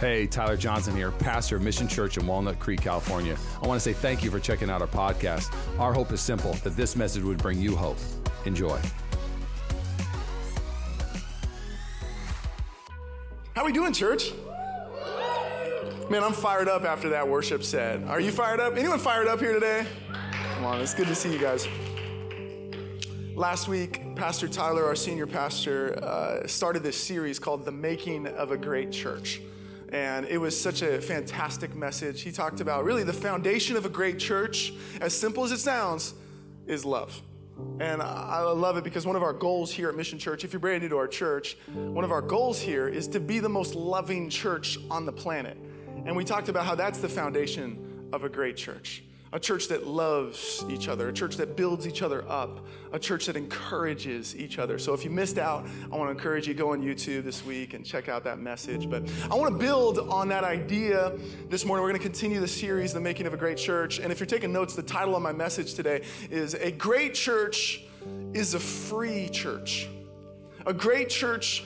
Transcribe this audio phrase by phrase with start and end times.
[0.00, 3.36] Hey, Tyler Johnson here, pastor of Mission Church in Walnut Creek, California.
[3.60, 5.52] I want to say thank you for checking out our podcast.
[5.80, 7.98] Our hope is simple that this message would bring you hope.
[8.44, 8.78] Enjoy.
[13.56, 14.30] How are we doing, church?
[16.08, 18.04] Man, I'm fired up after that worship set.
[18.04, 18.76] Are you fired up?
[18.76, 19.84] Anyone fired up here today?
[20.54, 21.66] Come on, it's good to see you guys.
[23.34, 28.52] Last week, Pastor Tyler, our senior pastor, uh, started this series called The Making of
[28.52, 29.40] a Great Church.
[29.92, 32.22] And it was such a fantastic message.
[32.22, 36.14] He talked about really the foundation of a great church, as simple as it sounds,
[36.66, 37.22] is love.
[37.80, 40.60] And I love it because one of our goals here at Mission Church, if you're
[40.60, 43.74] brand new to our church, one of our goals here is to be the most
[43.74, 45.56] loving church on the planet.
[46.04, 49.86] And we talked about how that's the foundation of a great church a church that
[49.86, 52.60] loves each other, a church that builds each other up,
[52.92, 54.78] a church that encourages each other.
[54.78, 57.74] So if you missed out, I want to encourage you go on YouTube this week
[57.74, 58.88] and check out that message.
[58.88, 61.12] But I want to build on that idea
[61.48, 61.82] this morning.
[61.82, 63.98] We're going to continue the series, The Making of a Great Church.
[63.98, 67.82] And if you're taking notes, the title of my message today is A Great Church
[68.32, 69.88] is a Free Church.
[70.66, 71.64] A great church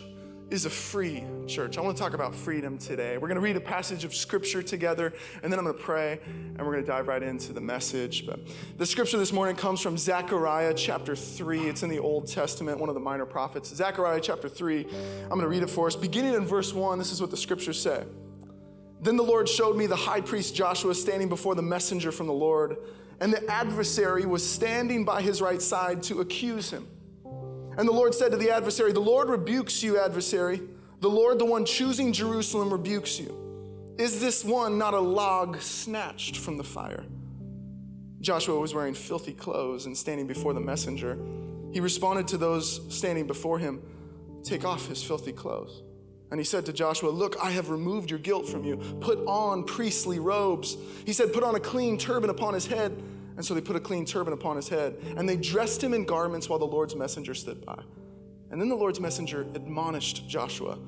[0.52, 1.78] is a free church.
[1.78, 3.16] I want to talk about freedom today.
[3.16, 6.20] We're going to read a passage of scripture together, and then I'm going to pray,
[6.26, 8.26] and we're going to dive right into the message.
[8.26, 8.40] But
[8.76, 11.68] the scripture this morning comes from Zechariah chapter 3.
[11.68, 13.74] It's in the Old Testament, one of the minor prophets.
[13.74, 14.86] Zechariah chapter 3.
[15.22, 15.96] I'm going to read it for us.
[15.96, 18.04] Beginning in verse 1, this is what the scriptures say.
[19.00, 22.34] Then the Lord showed me the high priest Joshua standing before the messenger from the
[22.34, 22.76] Lord,
[23.20, 26.86] and the adversary was standing by his right side to accuse him.
[27.82, 30.60] And the Lord said to the adversary, The Lord rebukes you, adversary.
[31.00, 33.96] The Lord, the one choosing Jerusalem, rebukes you.
[33.98, 37.04] Is this one not a log snatched from the fire?
[38.20, 41.18] Joshua was wearing filthy clothes and standing before the messenger.
[41.72, 43.82] He responded to those standing before him,
[44.44, 45.82] Take off his filthy clothes.
[46.30, 48.76] And he said to Joshua, Look, I have removed your guilt from you.
[49.00, 50.76] Put on priestly robes.
[51.04, 53.02] He said, Put on a clean turban upon his head.
[53.36, 56.04] And so they put a clean turban upon his head, and they dressed him in
[56.04, 57.82] garments while the Lord's messenger stood by.
[58.50, 60.78] And then the Lord's messenger admonished Joshua.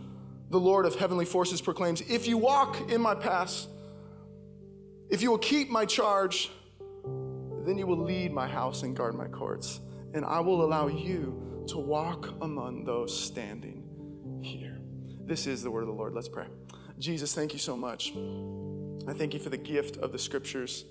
[0.51, 3.67] The Lord of heavenly forces proclaims, If you walk in my paths,
[5.09, 6.51] if you will keep my charge,
[7.65, 9.81] then you will lead my house and guard my courts,
[10.13, 13.83] and I will allow you to walk among those standing
[14.43, 14.79] here.
[15.25, 16.15] This is the word of the Lord.
[16.15, 16.47] Let's pray.
[16.99, 18.13] Jesus, thank you so much.
[19.09, 20.85] I thank you for the gift of the scriptures.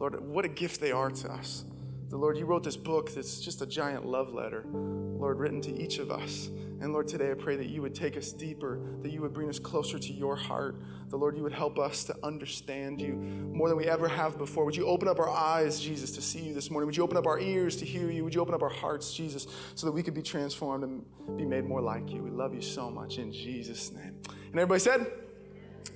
[0.00, 1.64] Lord, what a gift they are to us.
[2.08, 5.80] The Lord, you wrote this book that's just a giant love letter, Lord, written to
[5.80, 6.48] each of us.
[6.80, 9.48] And Lord, today I pray that you would take us deeper, that you would bring
[9.48, 10.80] us closer to your heart.
[11.10, 14.64] The Lord, you would help us to understand you more than we ever have before.
[14.64, 16.86] Would you open up our eyes, Jesus, to see you this morning?
[16.86, 18.24] Would you open up our ears to hear you?
[18.24, 21.04] Would you open up our hearts, Jesus, so that we could be transformed and
[21.36, 22.22] be made more like you?
[22.22, 24.16] We love you so much in Jesus' name.
[24.26, 25.06] And everybody said,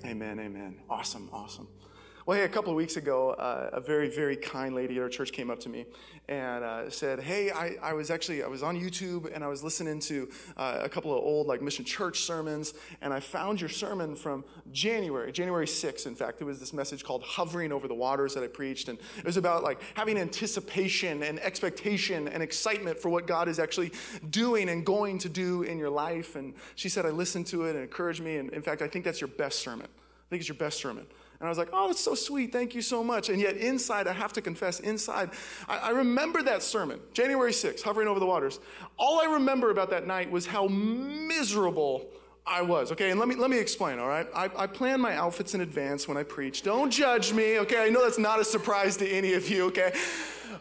[0.04, 0.76] Amen, amen.
[0.90, 1.66] Awesome, awesome.
[2.26, 5.10] Well, hey, a couple of weeks ago, uh, a very, very kind lady at our
[5.10, 5.84] church came up to me
[6.26, 9.62] and uh, said, "Hey, I, I, was actually I was on YouTube and I was
[9.62, 13.68] listening to uh, a couple of old like Mission Church sermons, and I found your
[13.68, 14.42] sermon from
[14.72, 16.06] January, January 6th.
[16.06, 18.98] In fact, it was this message called "Hovering Over the Waters" that I preached, and
[19.18, 23.92] it was about like having anticipation and expectation and excitement for what God is actually
[24.30, 26.36] doing and going to do in your life.
[26.36, 29.04] And she said, I listened to it and encouraged me, and in fact, I think
[29.04, 29.88] that's your best sermon.
[29.88, 31.06] I think it's your best sermon.
[31.44, 32.54] And I was like, oh, that's so sweet.
[32.54, 33.28] Thank you so much.
[33.28, 35.28] And yet, inside, I have to confess, inside,
[35.68, 38.60] I, I remember that sermon, January 6th, hovering over the waters.
[38.96, 42.06] All I remember about that night was how miserable
[42.46, 42.92] I was.
[42.92, 44.26] Okay, and let me, let me explain, all right?
[44.34, 46.62] I, I plan my outfits in advance when I preach.
[46.62, 47.84] Don't judge me, okay?
[47.84, 49.92] I know that's not a surprise to any of you, okay?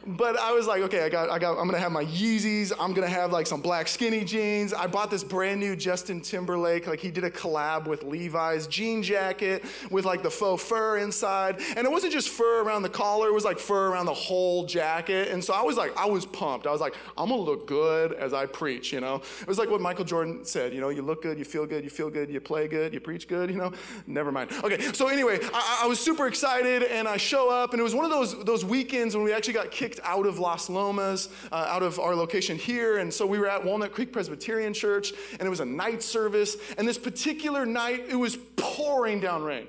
[0.05, 2.73] But I was like, okay, I got, I got, I'm gonna have my Yeezys.
[2.77, 4.73] I'm gonna have like some black skinny jeans.
[4.73, 9.01] I bought this brand new Justin Timberlake, like he did a collab with Levi's jean
[9.01, 13.29] jacket with like the faux fur inside, and it wasn't just fur around the collar;
[13.29, 15.29] it was like fur around the whole jacket.
[15.29, 16.67] And so I was like, I was pumped.
[16.67, 18.91] I was like, I'm gonna look good as I preach.
[18.91, 20.73] You know, it was like what Michael Jordan said.
[20.73, 22.99] You know, you look good, you feel good, you feel good, you play good, you
[22.99, 23.49] preach good.
[23.49, 23.71] You know,
[24.05, 24.51] never mind.
[24.63, 27.95] Okay, so anyway, I, I was super excited, and I show up, and it was
[27.95, 31.29] one of those those weekends when we actually got kicked kicked out of Las Lomas,
[31.51, 32.97] uh, out of our location here.
[32.97, 36.57] And so we were at Walnut Creek Presbyterian Church, and it was a night service.
[36.77, 39.67] And this particular night, it was pouring down rain.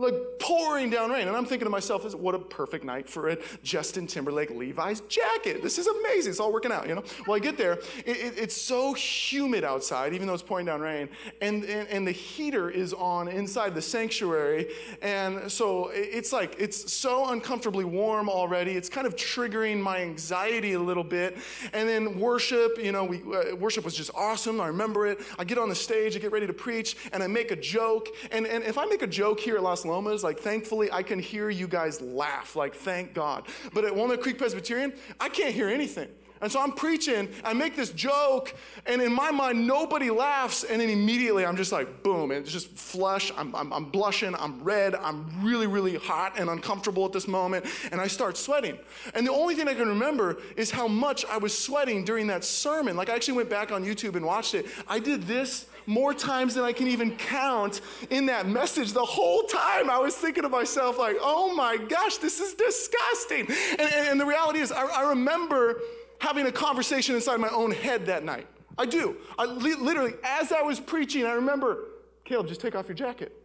[0.00, 1.28] Like pouring down rain.
[1.28, 5.62] And I'm thinking to myself, what a perfect night for a Justin Timberlake Levi's jacket.
[5.62, 6.30] This is amazing.
[6.30, 7.04] It's all working out, you know?
[7.26, 7.74] Well, I get there.
[8.06, 11.08] It, it, it's so humid outside, even though it's pouring down rain.
[11.40, 14.68] And, and, and the heater is on inside the sanctuary.
[15.02, 18.72] And so it's like, it's so uncomfortably warm already.
[18.72, 21.36] It's kind of triggering my anxiety a little bit.
[21.72, 24.60] And then worship, you know, we, uh, worship was just awesome.
[24.60, 25.20] I remember it.
[25.38, 28.08] I get on the stage, I get ready to preach, and I make a joke.
[28.30, 31.18] And, and if I make a joke here at Los Lomas, like thankfully I can
[31.18, 33.46] hear you guys laugh, like thank God.
[33.74, 36.08] But at Walnut Creek Presbyterian, I can't hear anything.
[36.42, 38.54] And so I'm preaching, I make this joke,
[38.86, 42.50] and in my mind, nobody laughs, and then immediately I'm just like, boom, and it's
[42.50, 43.30] just flush.
[43.36, 47.66] I'm, I'm, I'm, blushing, I'm red, I'm really, really hot and uncomfortable at this moment,
[47.92, 48.78] and I start sweating.
[49.14, 52.42] And the only thing I can remember is how much I was sweating during that
[52.42, 52.96] sermon.
[52.96, 54.66] Like, I actually went back on YouTube and watched it.
[54.88, 58.92] I did this more times than I can even count in that message.
[58.92, 63.46] The whole time I was thinking to myself, like, oh my gosh, this is disgusting.
[63.48, 65.80] And, and, and the reality is, I, I remember
[66.20, 68.46] having a conversation inside my own head that night.
[68.78, 69.16] I do.
[69.36, 71.88] I li- literally, as I was preaching, I remember,
[72.24, 73.36] Caleb, just take off your jacket.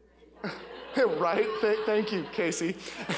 [1.18, 1.48] right?
[1.62, 2.76] Th- thank you, Casey,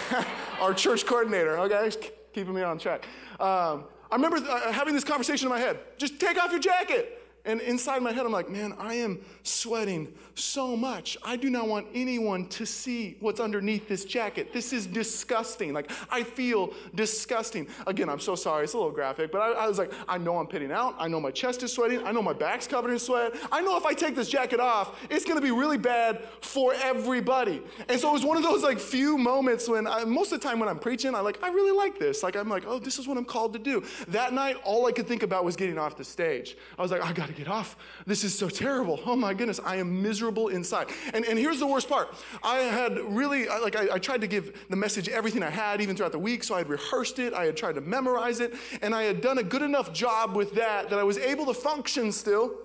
[0.62, 1.60] our church coordinator.
[1.60, 1.92] Okay,
[2.34, 3.06] keeping me on track.
[3.42, 5.80] Um, I remember uh, having this conversation in my head.
[5.98, 7.22] Just take off your jacket.
[7.48, 11.18] And inside my head, I'm like, man, I am sweating so much.
[11.24, 14.52] I do not want anyone to see what's underneath this jacket.
[14.52, 15.72] This is disgusting.
[15.72, 17.68] Like, I feel disgusting.
[17.88, 18.66] Again, I'm so sorry.
[18.66, 20.96] It's a little graphic, but I, I was like, I know I'm pitting out.
[21.00, 22.06] I know my chest is sweating.
[22.06, 23.34] I know my back's covered in sweat.
[23.50, 26.74] I know if I take this jacket off, it's going to be really bad for
[26.74, 27.62] everybody.
[27.88, 30.48] And so it was one of those like few moments when I, most of the
[30.48, 32.24] time when I'm preaching, I'm like, I really like this.
[32.24, 33.86] Like, I'm like, oh, this is what I'm called to do.
[34.10, 36.58] That night, all I could think about was getting off the stage.
[36.78, 37.78] I was like, I got to get off.
[38.06, 39.00] This is so terrible.
[39.06, 40.88] Oh my goodness, I am miserable inside.
[41.14, 42.14] And, and here's the worst part.
[42.44, 45.96] I had really, like, I, I tried to give the message everything I had, even
[45.96, 46.44] throughout the week.
[46.44, 49.38] So I had rehearsed it, I had tried to memorize it, and I had done
[49.38, 52.58] a good enough job with that that I was able to function still.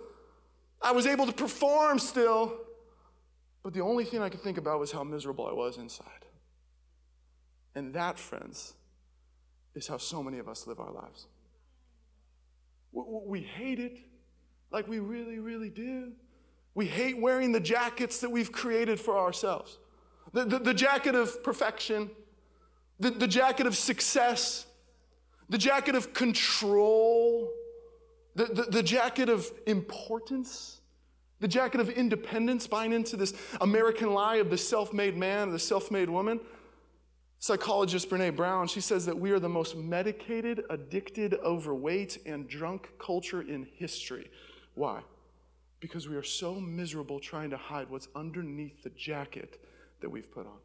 [0.80, 2.58] I was able to perform still.
[3.62, 6.06] But the only thing I could think about was how miserable I was inside.
[7.74, 8.74] And that, friends,
[9.74, 11.26] is how so many of us live our lives.
[12.92, 13.98] We hate it
[14.72, 16.12] like we really, really do.
[16.74, 19.78] We hate wearing the jackets that we've created for ourselves
[20.32, 22.10] the, the, the jacket of perfection,
[22.98, 24.66] the, the jacket of success,
[25.48, 27.52] the jacket of control,
[28.34, 30.78] the, the, the jacket of importance.
[31.40, 35.58] The jacket of independence, buying into this American lie of the self made man, the
[35.58, 36.38] self made woman.
[37.40, 42.90] Psychologist Brene Brown, she says that we are the most medicated, addicted, overweight, and drunk
[43.00, 44.30] culture in history.
[44.74, 45.00] Why?
[45.80, 49.60] Because we are so miserable trying to hide what's underneath the jacket
[50.00, 50.58] that we've put on.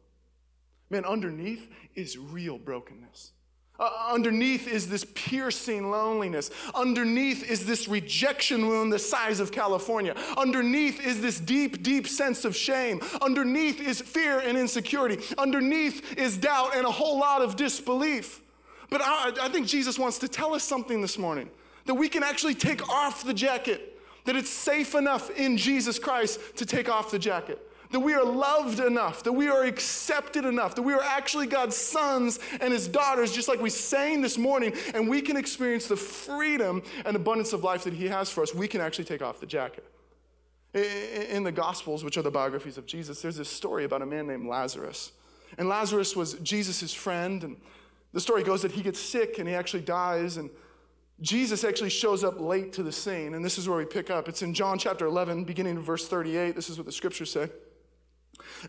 [0.90, 3.32] Man, underneath is real brokenness.
[3.80, 6.50] Uh, underneath is this piercing loneliness.
[6.74, 10.16] Underneath is this rejection wound the size of California.
[10.36, 13.00] Underneath is this deep, deep sense of shame.
[13.22, 15.22] Underneath is fear and insecurity.
[15.36, 18.40] Underneath is doubt and a whole lot of disbelief.
[18.90, 21.48] But I, I think Jesus wants to tell us something this morning
[21.84, 23.97] that we can actually take off the jacket
[24.28, 27.58] that it's safe enough in Jesus Christ to take off the jacket.
[27.92, 31.76] That we are loved enough, that we are accepted enough, that we are actually God's
[31.76, 35.96] sons and His daughters, just like we sang this morning, and we can experience the
[35.96, 38.54] freedom and abundance of life that He has for us.
[38.54, 39.86] We can actually take off the jacket.
[40.74, 44.26] In the Gospels, which are the biographies of Jesus, there's this story about a man
[44.26, 45.12] named Lazarus.
[45.56, 47.56] And Lazarus was Jesus' friend, and
[48.12, 50.50] the story goes that he gets sick and he actually dies, and
[51.20, 54.28] Jesus actually shows up late to the scene, and this is where we pick up.
[54.28, 56.54] It's in John chapter 11, beginning in verse 38.
[56.54, 57.50] This is what the scriptures say.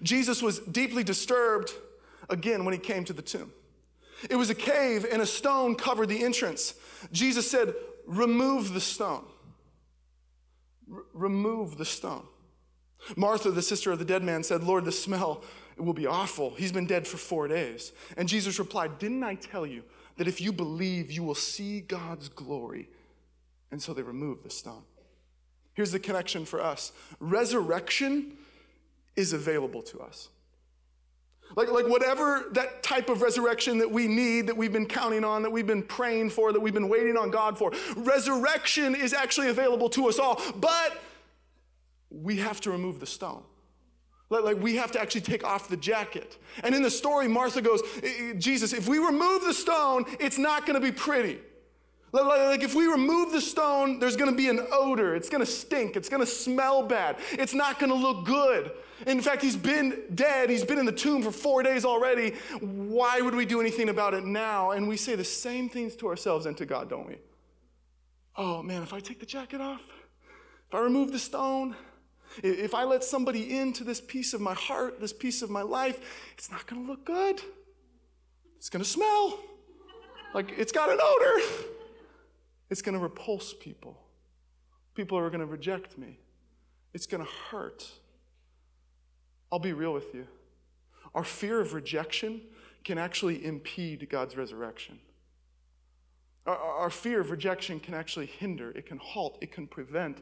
[0.01, 1.71] Jesus was deeply disturbed
[2.28, 3.52] again when he came to the tomb.
[4.30, 6.73] It was a cave, and a stone covered the entrance.
[7.12, 7.73] Jesus said,
[8.06, 9.26] Remove the stone.
[10.92, 12.26] R- remove the stone.
[13.16, 16.56] Martha, the sister of the dead man, said, Lord, the smell—it will be awful.
[16.56, 17.94] He's been dead for four days.
[18.18, 19.83] And Jesus replied, Didn't I tell you?
[20.19, 22.90] That if you believe, you will see God's glory.
[23.71, 24.83] And so they remove the stone.
[25.76, 28.38] Here's the connection for us resurrection
[29.16, 30.28] is available to us.
[31.56, 35.42] Like, like whatever that type of resurrection that we need, that we've been counting on,
[35.44, 39.47] that we've been praying for, that we've been waiting on God for, resurrection is actually
[39.47, 40.42] available to us all.
[40.57, 41.02] But
[42.09, 43.44] we have to remove the stone.
[44.30, 46.38] Like we have to actually take off the jacket.
[46.64, 47.81] And in the story, Martha goes,
[48.38, 51.40] Jesus, if we remove the stone, it's not going to be pretty.
[52.12, 55.16] Like if we remove the stone, there's going to be an odor.
[55.16, 55.95] It's going to stink.
[55.95, 57.18] It's going to smell bad.
[57.31, 58.71] It's not going to look good.
[59.07, 60.50] In fact, he's been dead.
[60.50, 62.31] He's been in the tomb for four days already.
[62.59, 64.71] Why would we do anything about it now?
[64.71, 67.18] And we say the same things to ourselves and to God, don't we?
[68.36, 69.83] Oh man, if I take the jacket off,
[70.68, 71.76] if I remove the stone,
[72.44, 76.31] if I let somebody into this piece of my heart, this piece of my life,
[76.34, 77.42] it's not going to look good.
[78.58, 79.40] It's going to smell.
[80.34, 81.46] Like it's got an odor.
[82.69, 84.00] It's going to repulse people.
[84.94, 86.19] People are going to reject me.
[86.94, 87.90] It's going to hurt.
[89.52, 90.28] I'll be real with you.
[91.16, 92.42] Our fear of rejection
[92.84, 95.00] can actually impede God's resurrection.
[96.46, 100.19] Our, our, fear of rejection can actually hinder, it can halt, it can prevent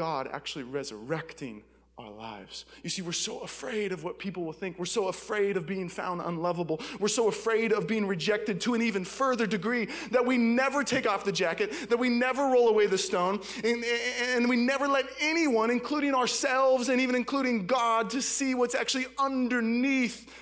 [0.00, 1.62] God actually resurrecting
[1.98, 2.64] our lives.
[2.82, 4.78] You see, we're so afraid of what people will think.
[4.78, 6.80] We're so afraid of being found unlovable.
[6.98, 11.06] We're so afraid of being rejected to an even further degree that we never take
[11.06, 15.04] off the jacket, that we never roll away the stone, and, and we never let
[15.20, 20.34] anyone, including ourselves and even including God, to see what's actually underneath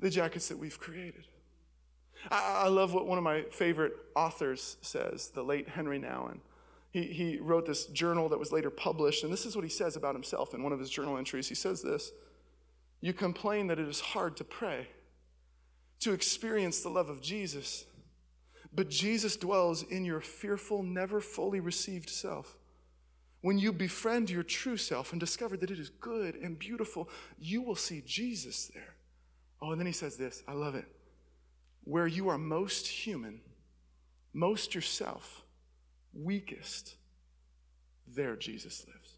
[0.00, 1.26] the jackets that we've created.
[2.30, 6.38] I, I love what one of my favorite authors says, the late Henri Nouwen.
[6.94, 9.96] He, he wrote this journal that was later published, and this is what he says
[9.96, 11.48] about himself in one of his journal entries.
[11.48, 12.12] He says this
[13.00, 14.86] You complain that it is hard to pray,
[15.98, 17.84] to experience the love of Jesus,
[18.72, 22.56] but Jesus dwells in your fearful, never fully received self.
[23.40, 27.08] When you befriend your true self and discover that it is good and beautiful,
[27.40, 28.94] you will see Jesus there.
[29.60, 30.86] Oh, and then he says this I love it.
[31.82, 33.40] Where you are most human,
[34.32, 35.43] most yourself,
[36.14, 36.96] weakest,
[38.06, 39.14] there Jesus lives.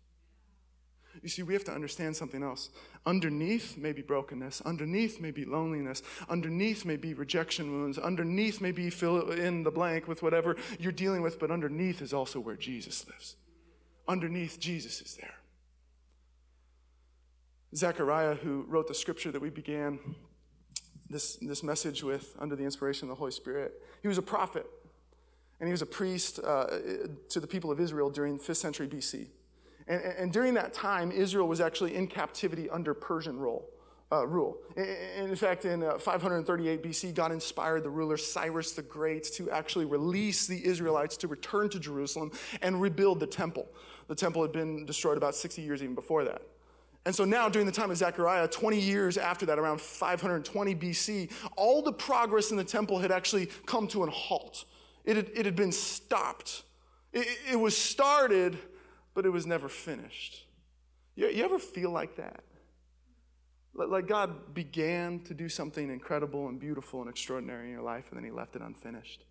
[1.23, 2.71] You see, we have to understand something else.
[3.07, 8.73] Underneath may be brokenness, underneath may be loneliness, underneath may be rejection wounds, underneath may
[8.73, 12.57] be fill in the blank with whatever you're dealing with, but underneath is also where
[12.57, 13.37] Jesus lives.
[14.09, 15.35] Underneath, Jesus is there.
[17.75, 19.99] Zechariah, who wrote the scripture that we began
[21.09, 23.73] this, this message with under the inspiration of the Holy Spirit,
[24.03, 24.67] he was a prophet
[25.61, 26.67] and he was a priest uh,
[27.29, 29.29] to the people of Israel during 5th century BC.
[29.89, 33.69] And, and, during that time, Israel was actually in captivity under Persian rule.
[34.13, 34.59] Uh, rule.
[34.77, 39.85] In fact, in uh, 538 BC, God inspired the ruler Cyrus the Great to actually
[39.85, 42.31] release the Israelites to return to Jerusalem
[42.63, 43.67] and rebuild the temple.
[44.07, 46.43] The temple had been destroyed about 60 years even before that.
[47.05, 51.31] And so now, during the time of Zechariah, 20 years after that, around 520 BC,
[51.57, 54.67] all the progress in the temple had actually come to a halt.
[55.07, 56.65] It had, it had been stopped.
[57.13, 58.59] It, it was started,
[59.15, 60.47] but it was never finished.
[61.15, 62.43] You, you ever feel like that?
[63.73, 68.17] Like God began to do something incredible and beautiful and extraordinary in your life, and
[68.19, 69.25] then He left it unfinished.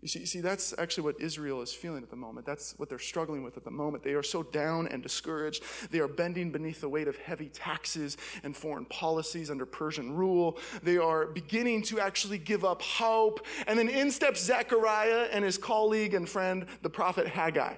[0.00, 2.46] You see, you see, that's actually what Israel is feeling at the moment.
[2.46, 4.04] That's what they're struggling with at the moment.
[4.04, 5.64] They are so down and discouraged.
[5.90, 10.56] They are bending beneath the weight of heavy taxes and foreign policies under Persian rule.
[10.84, 13.44] They are beginning to actually give up hope.
[13.66, 17.74] And then in steps Zechariah and his colleague and friend, the prophet Haggai.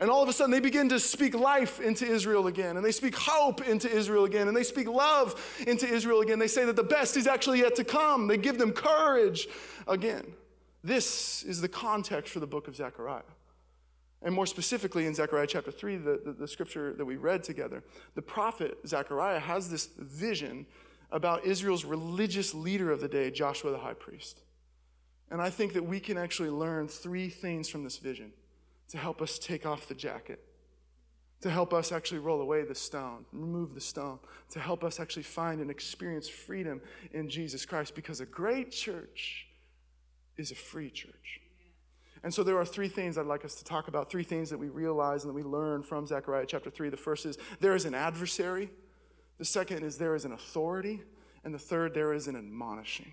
[0.00, 2.90] And all of a sudden, they begin to speak life into Israel again, and they
[2.90, 6.40] speak hope into Israel again, and they speak love into Israel again.
[6.40, 8.26] They say that the best is actually yet to come.
[8.26, 9.46] They give them courage
[9.86, 10.34] again.
[10.84, 13.22] This is the context for the book of Zechariah.
[14.22, 17.82] And more specifically, in Zechariah chapter 3, the, the, the, scripture that we read together,
[18.14, 20.66] the prophet Zechariah has this vision
[21.10, 24.40] about Israel's religious leader of the day, Joshua the high priest.
[25.30, 28.32] And I think that we can actually learn three things from this vision
[28.90, 30.44] to help us take off the jacket,
[31.40, 34.20] to help us actually roll away the stone, remove the stone,
[34.50, 36.80] to help us actually find and experience freedom
[37.12, 37.94] in Jesus Christ.
[37.94, 39.48] Because a great church
[40.42, 41.40] is a free church.
[42.22, 44.58] And so there are three things I'd like us to talk about, three things that
[44.58, 46.90] we realize and that we learn from Zechariah chapter 3.
[46.90, 48.70] The first is there is an adversary,
[49.38, 51.02] the second is there is an authority,
[51.44, 53.10] and the third, there is an admonishing.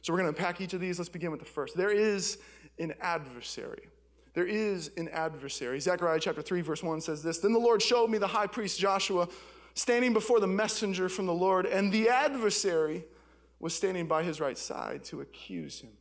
[0.00, 0.98] So we're going to unpack each of these.
[0.98, 1.76] Let's begin with the first.
[1.76, 2.38] There is
[2.78, 3.88] an adversary.
[4.34, 5.78] There is an adversary.
[5.78, 8.80] Zechariah chapter 3, verse 1 says this Then the Lord showed me the high priest
[8.80, 9.28] Joshua
[9.74, 13.04] standing before the messenger from the Lord, and the adversary
[13.60, 15.92] was standing by his right side to accuse him.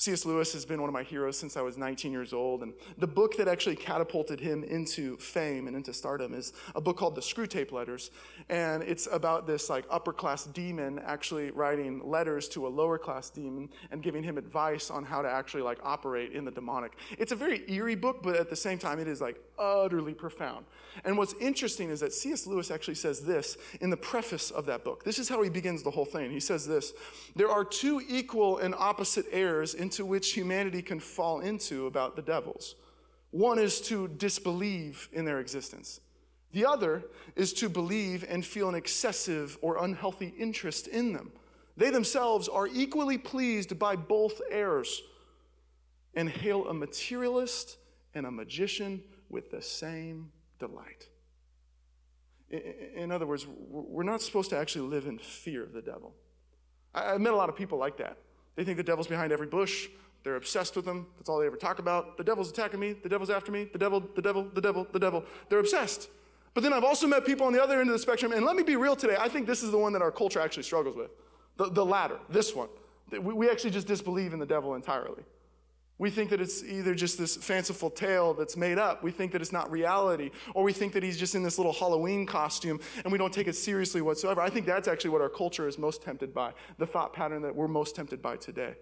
[0.00, 0.24] C.S.
[0.24, 2.62] Lewis has been one of my heroes since I was 19 years old.
[2.62, 6.96] And the book that actually catapulted him into fame and into stardom is a book
[6.96, 8.10] called The Screwtape Letters.
[8.48, 13.28] And it's about this like upper class demon actually writing letters to a lower class
[13.28, 16.96] demon and giving him advice on how to actually like operate in the demonic.
[17.18, 20.64] It's a very eerie book, but at the same time, it is like utterly profound.
[21.04, 22.46] And what's interesting is that C.S.
[22.46, 25.04] Lewis actually says this in the preface of that book.
[25.04, 26.30] This is how he begins the whole thing.
[26.30, 26.92] He says this
[27.36, 32.22] There are two equal and opposite errors into which humanity can fall into about the
[32.22, 32.74] devils.
[33.30, 36.00] One is to disbelieve in their existence.
[36.52, 37.04] The other
[37.36, 41.30] is to believe and feel an excessive or unhealthy interest in them.
[41.76, 45.00] They themselves are equally pleased by both errors
[46.14, 47.76] and hail a materialist
[48.14, 51.08] and a magician with the same delight.
[52.50, 56.14] In other words, we're not supposed to actually live in fear of the devil.
[56.94, 58.18] I've met a lot of people like that.
[58.56, 59.88] They think the devil's behind every bush.
[60.24, 61.06] They're obsessed with them.
[61.16, 62.18] That's all they ever talk about.
[62.18, 62.92] The devil's attacking me.
[62.92, 63.68] The devil's after me.
[63.72, 65.24] The devil, the devil, the devil, the devil.
[65.48, 66.10] They're obsessed.
[66.52, 68.56] But then I've also met people on the other end of the spectrum, and let
[68.56, 69.16] me be real today.
[69.18, 71.10] I think this is the one that our culture actually struggles with
[71.56, 72.68] the, the latter, this one.
[73.20, 75.22] We actually just disbelieve in the devil entirely.
[76.00, 79.02] We think that it's either just this fanciful tale that's made up.
[79.02, 80.30] We think that it's not reality.
[80.54, 83.48] Or we think that he's just in this little Halloween costume and we don't take
[83.48, 84.40] it seriously whatsoever.
[84.40, 87.54] I think that's actually what our culture is most tempted by, the thought pattern that
[87.54, 88.76] we're most tempted by today.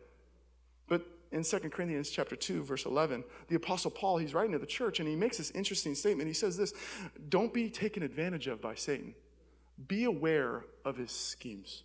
[0.86, 4.64] But in 2 Corinthians chapter 2, verse 11, the Apostle Paul, he's writing to the
[4.64, 6.28] church and he makes this interesting statement.
[6.28, 6.72] He says this
[7.28, 9.16] Don't be taken advantage of by Satan.
[9.88, 11.82] Be aware of his schemes.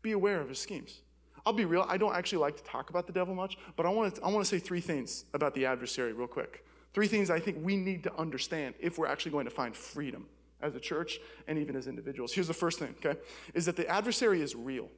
[0.00, 1.00] Be aware of his schemes.
[1.46, 3.88] I'll be real, I don't actually like to talk about the devil much, but I
[3.88, 6.66] want to, I want to say three things about the adversary real quick.
[6.92, 10.26] Three things I think we need to understand if we're actually going to find freedom
[10.60, 12.32] as a church and even as individuals.
[12.32, 13.18] Here's the first thing, okay,
[13.54, 14.88] is that the adversary is real.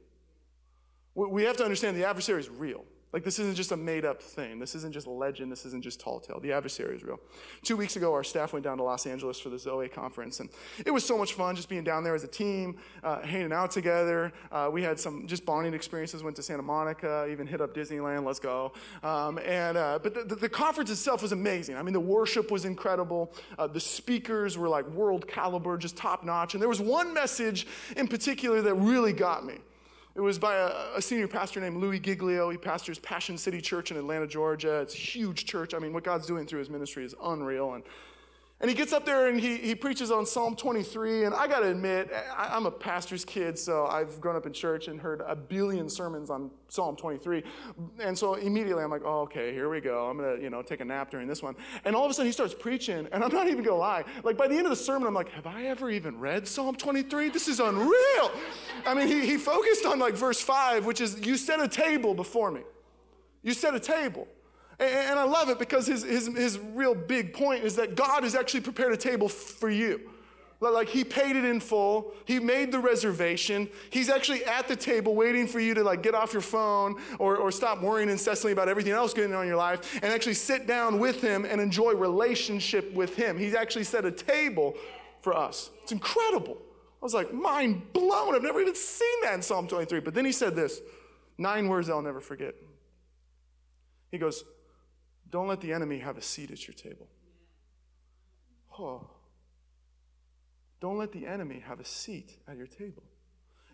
[1.13, 2.83] We have to understand the adversary is real.
[3.11, 4.59] Like, this isn't just a made up thing.
[4.59, 5.51] This isn't just legend.
[5.51, 6.39] This isn't just tall tale.
[6.39, 7.19] The adversary is real.
[7.63, 10.49] Two weeks ago, our staff went down to Los Angeles for the Zoe conference, and
[10.85, 13.71] it was so much fun just being down there as a team, uh, hanging out
[13.71, 14.31] together.
[14.51, 18.25] Uh, we had some just bonding experiences, went to Santa Monica, even hit up Disneyland,
[18.25, 18.73] let's go.
[19.01, 21.77] Um, and, uh, but the, the, conference itself was amazing.
[21.77, 23.33] I mean, the worship was incredible.
[23.57, 26.53] Uh, the speakers were like world caliber, just top notch.
[26.53, 29.55] And there was one message in particular that really got me.
[30.19, 32.49] It was by a, a, senior pastor named Louis Giglio.
[32.49, 34.81] He pastors Passion City Church in Atlanta, Georgia.
[34.81, 35.73] It's a huge church.
[35.73, 37.75] I mean, what God's doing through his ministry is unreal.
[37.75, 37.85] And
[38.61, 41.23] and he gets up there and he, he preaches on Psalm 23.
[41.23, 44.51] And I got to admit, I, am a pastor's kid, so I've grown up in
[44.51, 47.41] church and heard a billion sermons on Psalm 23.
[48.01, 50.09] And so immediately I'm like, oh, okay, here we go.
[50.09, 51.55] I'm going to, you know, take a nap during this one.
[51.85, 53.07] And all of a sudden he starts preaching.
[53.13, 54.03] And I'm not even going to lie.
[54.25, 56.75] Like by the end of the sermon, I'm like, have I ever even read Psalm
[56.75, 57.29] 23?
[57.29, 58.31] This is unreal.
[58.85, 62.13] I mean, he, he focused on like verse 5, which is, you set a table
[62.13, 62.63] before me.
[63.41, 64.27] You set a table.
[64.79, 68.33] And I love it because his, his, his real big point is that God has
[68.33, 70.09] actually prepared a table for you.
[70.61, 72.13] Like he paid it in full.
[72.25, 73.69] He made the reservation.
[73.89, 77.37] He's actually at the table waiting for you to like get off your phone or,
[77.37, 80.67] or stop worrying incessantly about everything else going on in your life and actually sit
[80.67, 83.37] down with him and enjoy relationship with him.
[83.37, 84.75] He's actually set a table
[85.21, 85.69] for us.
[85.83, 86.57] It's incredible.
[87.01, 88.35] I was like, mind blown.
[88.35, 90.01] I've never even seen that in Psalm 23.
[90.01, 90.81] But then he said this
[91.37, 92.55] nine words I'll never forget.
[94.11, 94.43] He goes,
[95.31, 97.07] don't let the enemy have a seat at your table.
[98.77, 99.09] Oh.
[100.79, 103.03] Don't let the enemy have a seat at your table.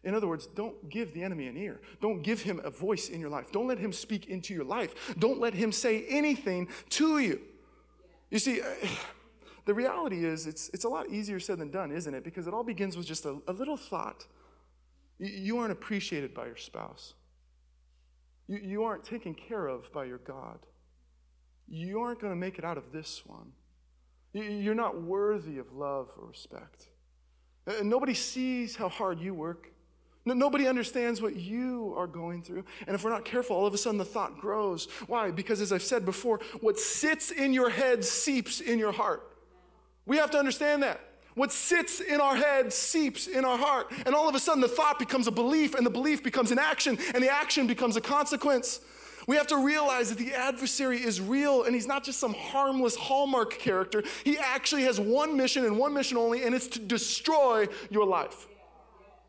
[0.04, 1.82] In other words, don't give the enemy an ear.
[2.02, 3.52] Don't give him a voice in your life.
[3.52, 5.16] Don't let him speak into your life.
[5.18, 7.42] Don't let him say anything to you.
[8.30, 8.66] You see, uh,
[9.66, 12.24] the reality is it's, it's a lot easier said than done, isn't it?
[12.24, 14.26] Because it all begins with just a, a little thought.
[15.18, 17.14] You, you, aren't appreciated by your spouse,
[18.48, 20.60] you, you aren't taken care of by your God
[21.68, 23.52] you aren't going to make it out of this one.
[24.34, 26.88] You're not worthy of love or respect.
[27.66, 29.72] And nobody sees how hard you work.
[30.26, 32.66] Nobody understands what you are going through.
[32.88, 34.88] And if we're not careful, all of a sudden the thought grows.
[35.08, 35.32] Why?
[35.32, 39.32] Because as I've said before, what sits in your head seeps in your heart.
[40.06, 41.00] We have to understand that.
[41.36, 43.92] What sits in our head seeps in our heart.
[44.06, 46.60] And all of a sudden the thought becomes a belief, and the belief becomes an
[46.60, 48.80] action, and the action becomes a consequence.
[49.28, 52.96] We have to realize that the adversary is real and he's not just some harmless
[52.96, 54.04] Hallmark character.
[54.24, 58.48] He actually has one mission and one mission only, and it's to destroy your life.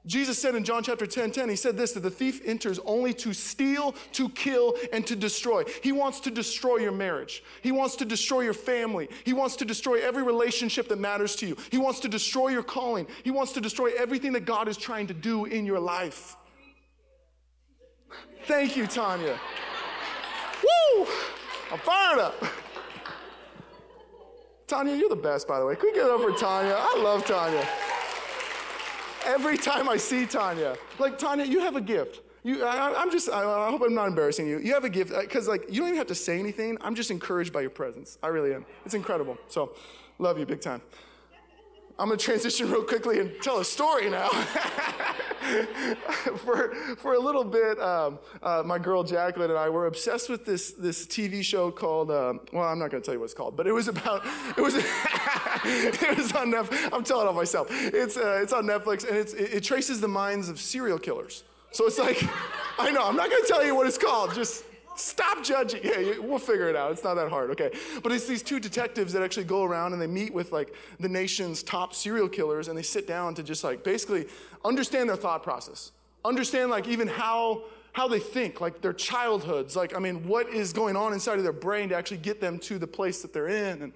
[0.06, 3.12] Jesus said in John chapter 10 10, he said this that the thief enters only
[3.14, 5.64] to steal, to kill, and to destroy.
[5.82, 7.42] He wants to destroy your marriage.
[7.60, 9.08] He wants to destroy your family.
[9.24, 11.56] He wants to destroy every relationship that matters to you.
[11.70, 13.08] He wants to destroy your calling.
[13.24, 16.36] He wants to destroy everything that God is trying to do in your life.
[18.44, 19.40] Thank you, Tanya.
[21.72, 22.44] I'm fired up.
[24.66, 25.76] Tanya, you're the best, by the way.
[25.76, 26.76] Can we get over Tanya?
[26.76, 27.66] I love Tanya.
[29.24, 32.20] Every time I see Tanya, like, Tanya, you have a gift.
[32.42, 34.58] You, I, am just, I, I, hope I'm not embarrassing you.
[34.60, 36.78] You have a gift, uh, because like, you don't even have to say anything.
[36.80, 38.18] I'm just encouraged by your presence.
[38.22, 38.64] I really am.
[38.84, 39.36] It's incredible.
[39.48, 39.72] So,
[40.18, 40.80] love you big time.
[41.98, 44.28] I'm gonna transition real quickly and tell a story now.
[46.36, 50.44] for, for a little bit, um, uh, my girl Jacqueline and I were obsessed with
[50.44, 53.56] this, this TV show called, um, well, I'm not gonna tell you what it's called,
[53.56, 54.26] but it was about,
[54.58, 56.90] it was, it was on Netflix.
[56.92, 57.68] I'm telling it on myself.
[57.70, 61.44] It's, uh, it's on Netflix and it's, it, it traces the minds of serial killers.
[61.70, 62.22] So it's like,
[62.78, 64.64] I know, I'm not gonna tell you what it's called, just
[64.96, 65.80] Stop judging.
[65.84, 66.92] Yeah, we'll figure it out.
[66.92, 67.70] It's not that hard, okay?
[68.02, 71.08] But it's these two detectives that actually go around and they meet with like the
[71.08, 74.26] nation's top serial killers and they sit down to just like basically
[74.64, 75.92] understand their thought process.
[76.24, 80.72] Understand like even how how they think, like their childhoods, like I mean, what is
[80.72, 83.48] going on inside of their brain to actually get them to the place that they're
[83.48, 83.80] in.
[83.80, 83.92] And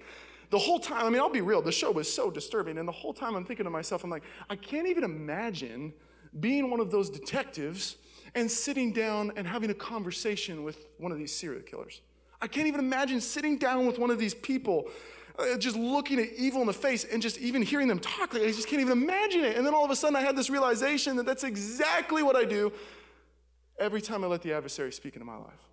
[0.49, 2.79] the whole time, I mean, I'll be real, the show was so disturbing.
[2.79, 5.93] And the whole time I'm thinking to myself, I'm like, I can't even imagine
[6.39, 7.97] being one of those detectives
[8.35, 12.01] and sitting down and having a conversation with one of these serial killers.
[12.41, 14.89] I can't even imagine sitting down with one of these people,
[15.37, 18.33] uh, just looking at evil in the face and just even hearing them talk.
[18.33, 19.57] Like, I just can't even imagine it.
[19.57, 22.45] And then all of a sudden, I had this realization that that's exactly what I
[22.45, 22.71] do
[23.79, 25.69] every time I let the adversary speak into my life.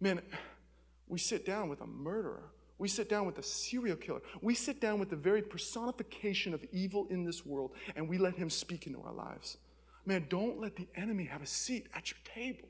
[0.00, 0.20] Man,
[1.06, 2.50] we sit down with a murderer.
[2.78, 4.20] We sit down with a serial killer.
[4.40, 8.36] We sit down with the very personification of evil in this world, and we let
[8.36, 9.58] him speak into our lives.
[10.08, 12.66] Man, don't let the enemy have a seat at your table.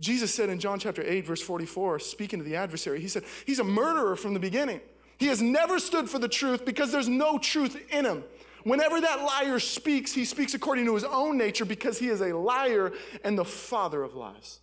[0.00, 3.60] Jesus said in John chapter 8, verse 44, speaking to the adversary, he said, He's
[3.60, 4.80] a murderer from the beginning.
[5.18, 8.24] He has never stood for the truth because there's no truth in him.
[8.64, 12.36] Whenever that liar speaks, he speaks according to his own nature because he is a
[12.36, 14.58] liar and the father of lies.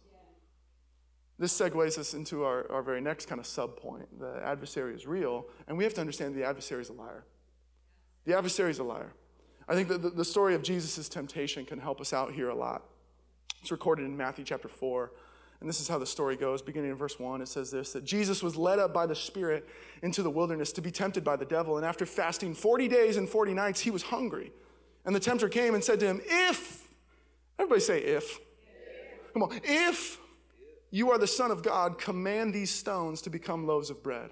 [1.39, 4.19] This segues us into our, our very next kind of sub point.
[4.19, 7.23] The adversary is real, and we have to understand the adversary is a liar.
[8.25, 9.13] The adversary is a liar.
[9.67, 12.83] I think that the, story of Jesus' temptation can help us out here a lot.
[13.61, 15.11] It's recorded in Matthew chapter 4.
[15.61, 16.61] And this is how the story goes.
[16.61, 19.69] Beginning in verse 1, it says this that Jesus was led up by the Spirit
[20.01, 21.77] into the wilderness to be tempted by the devil.
[21.77, 24.51] And after fasting 40 days and 40 nights, he was hungry.
[25.05, 26.89] And the tempter came and said to him, If,
[27.57, 28.39] everybody say, if.
[29.31, 30.17] Come on, if
[30.91, 34.31] you are the Son of God, command these stones to become loaves of bread.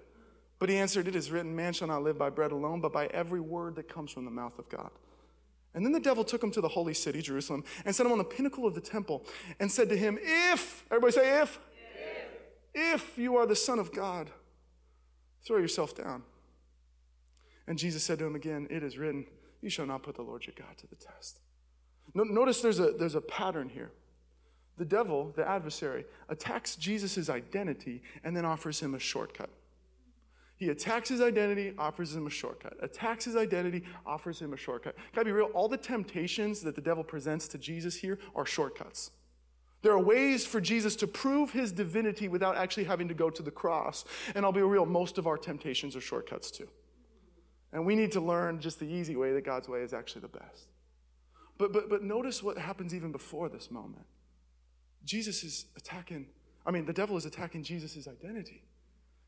[0.60, 3.08] But he answered, It is written, Man shall not live by bread alone, but by
[3.08, 4.92] every word that comes from the mouth of God.
[5.74, 8.18] And then the devil took him to the holy city, Jerusalem, and set him on
[8.18, 9.26] the pinnacle of the temple
[9.60, 11.60] and said to him, If, everybody say, if,
[12.74, 14.30] if, if you are the Son of God,
[15.46, 16.24] throw yourself down.
[17.68, 19.26] And Jesus said to him again, It is written,
[19.62, 21.40] You shall not put the Lord your God to the test.
[22.14, 23.92] Notice there's a, there's a pattern here.
[24.78, 29.50] The devil, the adversary, attacks Jesus' identity and then offers him a shortcut.
[30.62, 32.78] He attacks his identity, offers him a shortcut.
[32.84, 34.96] Attacks his identity, offers him a shortcut.
[35.12, 39.10] Gotta be real, all the temptations that the devil presents to Jesus here are shortcuts.
[39.82, 43.42] There are ways for Jesus to prove his divinity without actually having to go to
[43.42, 44.06] the cross.
[44.36, 46.68] And I'll be real, most of our temptations are shortcuts too.
[47.74, 50.28] And we need to learn just the easy way that God's way is actually the
[50.28, 50.68] best.
[51.58, 54.06] But, but, but notice what happens even before this moment.
[55.06, 56.28] Jesus is attacking,
[56.68, 58.62] I mean, the devil is attacking Jesus' identity.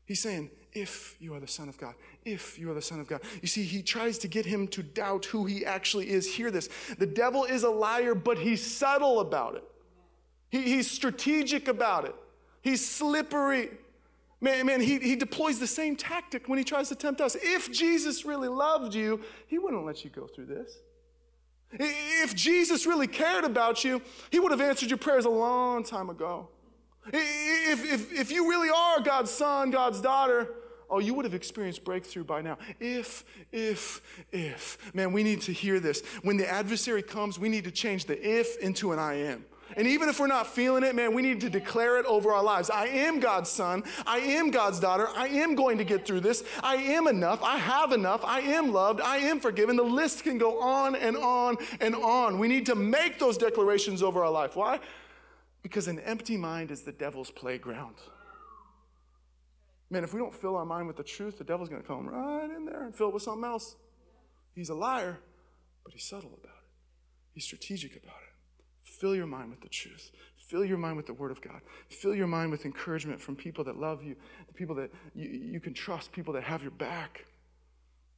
[0.06, 3.06] He's saying, if you are the Son of God, if you are the Son of
[3.06, 3.20] God.
[3.40, 6.34] You see, he tries to get him to doubt who he actually is.
[6.34, 9.64] Hear this the devil is a liar, but he's subtle about it,
[10.50, 12.14] he, he's strategic about it,
[12.60, 13.70] he's slippery.
[14.40, 17.34] Man, man he, he deploys the same tactic when he tries to tempt us.
[17.40, 20.80] If Jesus really loved you, he wouldn't let you go through this.
[21.72, 26.10] If Jesus really cared about you, he would have answered your prayers a long time
[26.10, 26.48] ago.
[27.12, 30.48] If, if, if you really are God's son, God's daughter,
[30.88, 32.58] oh, you would have experienced breakthrough by now.
[32.80, 34.94] If, if, if.
[34.94, 36.02] Man, we need to hear this.
[36.22, 39.44] When the adversary comes, we need to change the if into an I am.
[39.76, 42.42] And even if we're not feeling it, man, we need to declare it over our
[42.42, 42.70] lives.
[42.70, 43.82] I am God's son.
[44.06, 45.08] I am God's daughter.
[45.16, 46.44] I am going to get through this.
[46.62, 47.42] I am enough.
[47.42, 48.24] I have enough.
[48.24, 49.00] I am loved.
[49.00, 49.76] I am forgiven.
[49.76, 52.38] The list can go on and on and on.
[52.38, 54.54] We need to make those declarations over our life.
[54.54, 54.80] Why?
[55.64, 57.96] Because an empty mind is the devil's playground.
[59.90, 62.06] Man, if we don't fill our mind with the truth, the devil's going to come
[62.06, 63.74] right in there and fill it with something else.
[64.54, 65.18] He's a liar,
[65.82, 66.70] but he's subtle about it.
[67.32, 68.34] He's strategic about it.
[68.82, 70.10] Fill your mind with the truth.
[70.36, 71.62] Fill your mind with the Word of God.
[71.88, 75.60] Fill your mind with encouragement from people that love you, the people that you, you
[75.60, 77.24] can trust, people that have your back.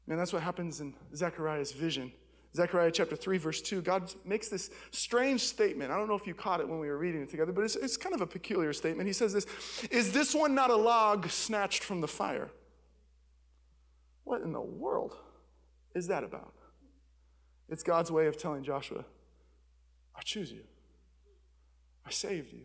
[0.09, 2.13] And that's what happens in Zechariah's vision.
[2.57, 5.92] Zechariah chapter 3, verse 2, God makes this strange statement.
[5.92, 7.77] I don't know if you caught it when we were reading it together, but it's,
[7.77, 9.07] it's kind of a peculiar statement.
[9.07, 9.47] He says this
[9.90, 12.51] Is this one not a log snatched from the fire?
[14.25, 15.16] What in the world
[15.95, 16.55] is that about?
[17.69, 19.05] It's God's way of telling Joshua,
[20.14, 20.62] I choose you.
[22.07, 22.62] I saved you.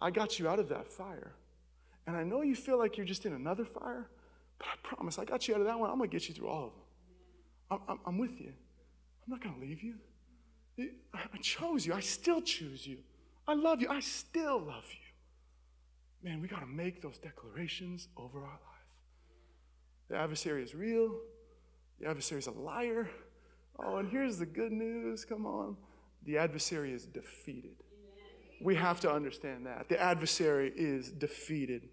[0.00, 1.34] I got you out of that fire.
[2.06, 4.08] And I know you feel like you're just in another fire,
[4.58, 5.90] but I promise I got you out of that one.
[5.90, 6.80] I'm going to get you through all of them.
[7.70, 8.52] I'm, I'm, I'm with you.
[9.30, 9.94] I'm not going to leave you.
[11.14, 11.94] I chose you.
[11.94, 12.98] I still choose you.
[13.46, 13.88] I love you.
[13.88, 16.28] I still love you.
[16.28, 18.88] Man, we got to make those declarations over our life.
[20.08, 21.14] The adversary is real.
[22.00, 23.08] The adversary is a liar.
[23.78, 25.24] Oh, and here's the good news.
[25.24, 25.76] Come on.
[26.24, 27.76] The adversary is defeated.
[28.60, 29.88] We have to understand that.
[29.88, 31.88] The adversary is defeated.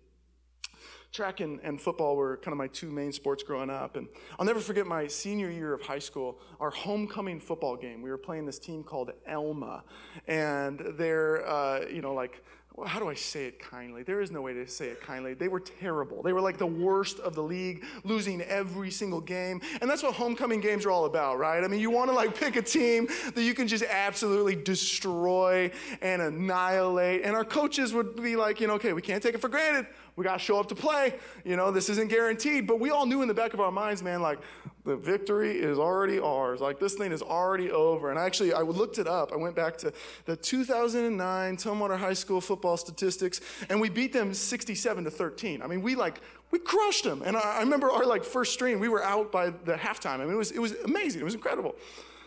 [1.12, 3.96] Track and, and football were kind of my two main sports growing up.
[3.96, 8.02] And I'll never forget my senior year of high school, our homecoming football game.
[8.02, 9.84] We were playing this team called Elma.
[10.28, 12.44] And they're, uh, you know, like
[12.86, 14.04] how do I say it kindly?
[14.04, 15.34] There is no way to say it kindly.
[15.34, 16.22] They were terrible.
[16.22, 19.62] They were like the worst of the league, losing every single game.
[19.82, 21.64] And that's what homecoming games are all about, right?
[21.64, 25.72] I mean, you want to like pick a team that you can just absolutely destroy
[26.02, 27.24] and annihilate.
[27.24, 29.88] And our coaches would be like, you know, okay, we can't take it for granted.
[30.18, 31.14] We got to show up to play.
[31.46, 32.66] You know, this isn't guaranteed.
[32.66, 34.40] But we all knew in the back of our minds, man, like
[34.84, 36.60] the victory is already ours.
[36.60, 38.10] Like this thing is already over.
[38.10, 39.32] And actually, I looked it up.
[39.32, 39.94] I went back to
[40.26, 45.62] the 2009 Tumwater High School football statistics, and we beat them 67 to 13.
[45.62, 47.22] I mean, we like we crushed them.
[47.24, 50.20] And I, I remember our like first stream, we were out by the halftime.
[50.20, 51.22] I mean, it was it was amazing.
[51.22, 51.76] It was incredible.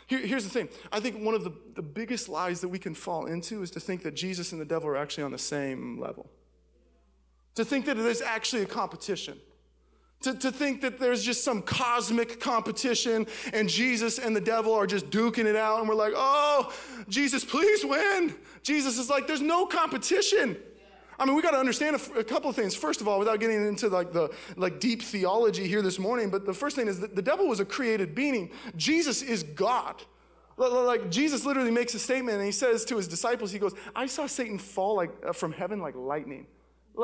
[0.06, 0.68] Here's the thing.
[0.90, 3.80] I think one of the, the biggest lies that we can fall into is to
[3.80, 6.28] think that Jesus and the devil are actually on the same level
[7.54, 9.38] to think that there's actually a competition.
[10.22, 14.86] To, to think that there's just some cosmic competition and Jesus and the devil are
[14.86, 16.72] just duking it out, and we're like, oh,
[17.08, 18.34] Jesus, please win.
[18.62, 20.58] Jesus is like, there's no competition.
[21.20, 22.74] I mean, we got to understand a, couple of things.
[22.74, 26.46] First of all, without getting into like the like deep theology here this morning, but
[26.46, 28.50] the first thing is that the devil was a created being.
[28.74, 30.02] Jesus is God.
[30.56, 34.06] Like Jesus literally makes a statement, and he says to his disciples, he goes, "I
[34.06, 36.46] saw Satan fall like uh, from heaven like lightning."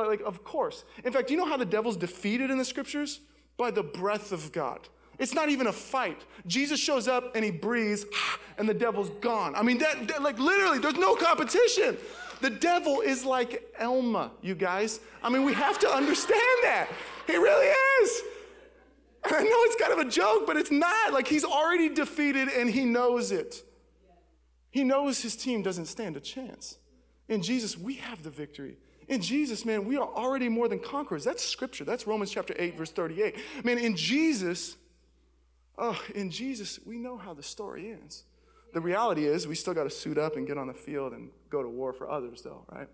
[0.05, 0.85] Like, of course.
[1.05, 3.21] In fact, you know how the devil's defeated in the scriptures?
[3.57, 4.89] By the breath of God.
[5.19, 6.23] It's not even a fight.
[6.47, 8.05] Jesus shows up and he breathes,
[8.59, 9.55] and the devil's gone.
[9.55, 11.97] I mean, that, that, like literally, there's no competition.
[12.43, 15.01] The devil is like Elma, you guys.
[15.23, 16.89] I mean, we have to understand that.
[17.27, 18.23] He really is.
[19.25, 21.13] I know it's kind of a joke, but it's not.
[21.13, 23.63] Like he's already defeated and he knows it.
[24.71, 26.77] He knows his team doesn't stand a chance.
[27.29, 28.77] In Jesus, we have the victory.
[29.09, 31.25] In Jesus, man, we are already more than conquerors.
[31.25, 31.85] That's scripture.
[31.85, 33.37] That's Romans chapter 8, verse 38.
[33.65, 34.77] Man, in Jesus,
[35.79, 38.25] oh, in Jesus, we know how the story ends.
[38.73, 41.31] The reality is, we still got to suit up and get on the field and
[41.51, 42.89] go to war for others, though, right?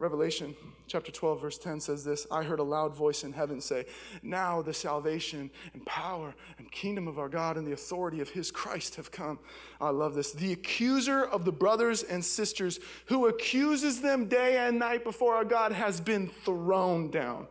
[0.00, 0.56] Revelation
[0.88, 3.86] chapter 12, verse 10 says this I heard a loud voice in heaven say,
[4.22, 8.50] Now the salvation and power and kingdom of our God and the authority of his
[8.50, 9.38] Christ have come.
[9.80, 10.32] I love this.
[10.32, 15.44] The accuser of the brothers and sisters who accuses them day and night before our
[15.44, 17.46] God has been thrown down.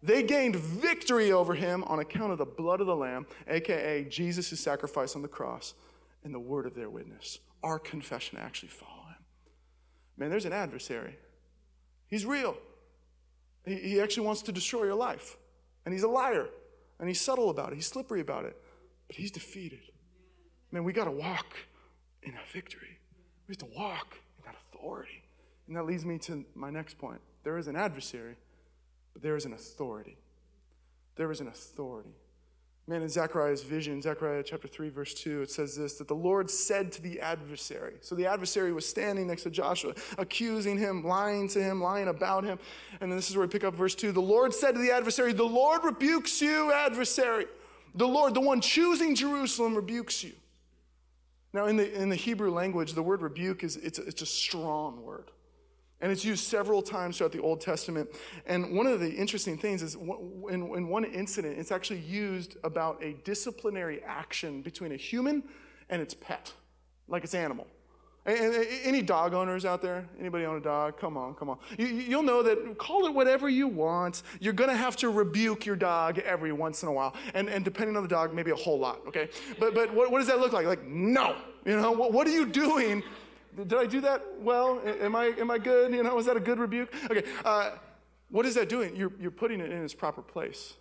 [0.00, 4.60] They gained victory over him on account of the blood of the Lamb, aka Jesus'
[4.60, 5.74] sacrifice on the cross,
[6.22, 7.40] and the word of their witness.
[7.64, 9.24] Our confession actually follow him.
[10.16, 11.16] Man, there's an adversary
[12.12, 12.58] He's real.
[13.64, 15.38] He, he actually wants to destroy your life.
[15.86, 16.46] And he's a liar.
[16.98, 17.76] And he's subtle about it.
[17.76, 18.54] He's slippery about it.
[19.06, 19.80] But he's defeated.
[20.70, 21.56] Man, we got to walk
[22.22, 22.98] in that victory.
[23.48, 25.22] We have to walk in that authority.
[25.66, 27.22] And that leads me to my next point.
[27.44, 28.36] There is an adversary,
[29.14, 30.18] but there is an authority.
[31.16, 32.14] There is an authority.
[32.88, 36.50] Man, in Zechariah's vision, Zechariah chapter 3, verse 2, it says this that the Lord
[36.50, 37.94] said to the adversary.
[38.00, 42.42] So the adversary was standing next to Joshua, accusing him, lying to him, lying about
[42.42, 42.58] him.
[43.00, 44.10] And then this is where we pick up verse 2.
[44.10, 47.46] The Lord said to the adversary, The Lord rebukes you, adversary.
[47.94, 50.32] The Lord, the one choosing Jerusalem, rebukes you.
[51.52, 55.02] Now, in the, in the Hebrew language, the word rebuke is it's it's a strong
[55.02, 55.30] word.
[56.02, 58.10] And it's used several times throughout the Old Testament.
[58.46, 63.02] And one of the interesting things is in, in one incident, it's actually used about
[63.02, 65.44] a disciplinary action between a human
[65.88, 66.52] and its pet,
[67.06, 67.68] like its animal.
[68.24, 70.08] And, any dog owners out there?
[70.18, 70.98] Anybody own a dog?
[70.98, 71.58] Come on, come on.
[71.76, 74.22] You, will know that call it whatever you want.
[74.40, 77.14] You're going to have to rebuke your dog every once in a while.
[77.34, 79.28] And, and depending on the dog, maybe a whole lot, okay?
[79.58, 80.66] But, but what, what does that look like?
[80.66, 81.36] Like, no.
[81.64, 83.02] You know, what, what are you doing
[83.56, 84.80] did I do that well?
[84.84, 85.92] Am I, am I good?
[85.92, 86.92] You know, was that a good rebuke?
[87.10, 87.72] Okay, uh,
[88.30, 88.96] what is that doing?
[88.96, 90.74] You're, you're putting it in its proper place.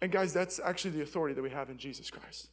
[0.00, 2.50] And guys, that's actually the authority that we have in Jesus Christ.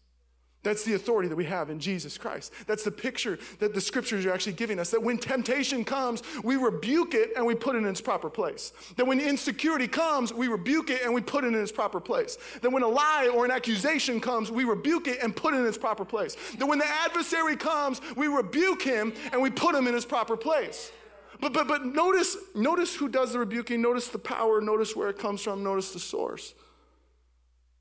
[0.66, 2.52] That's the authority that we have in Jesus Christ.
[2.66, 4.90] That's the picture that the scriptures are actually giving us.
[4.90, 8.74] That when temptation comes, we rebuke it and we put it in its proper place.
[8.96, 12.40] That when insecurity comes, we rebuke it and we put it in its proper place.
[12.64, 15.68] That when a lie or an accusation comes, we rebuke it and put it in
[15.68, 16.36] its proper place.
[16.58, 20.36] That when the adversary comes, we rebuke him and we put him in his proper
[20.36, 20.92] place.
[21.40, 25.20] But, but, but notice, notice who does the rebuking, notice the power, notice where it
[25.20, 26.56] comes from, notice the source.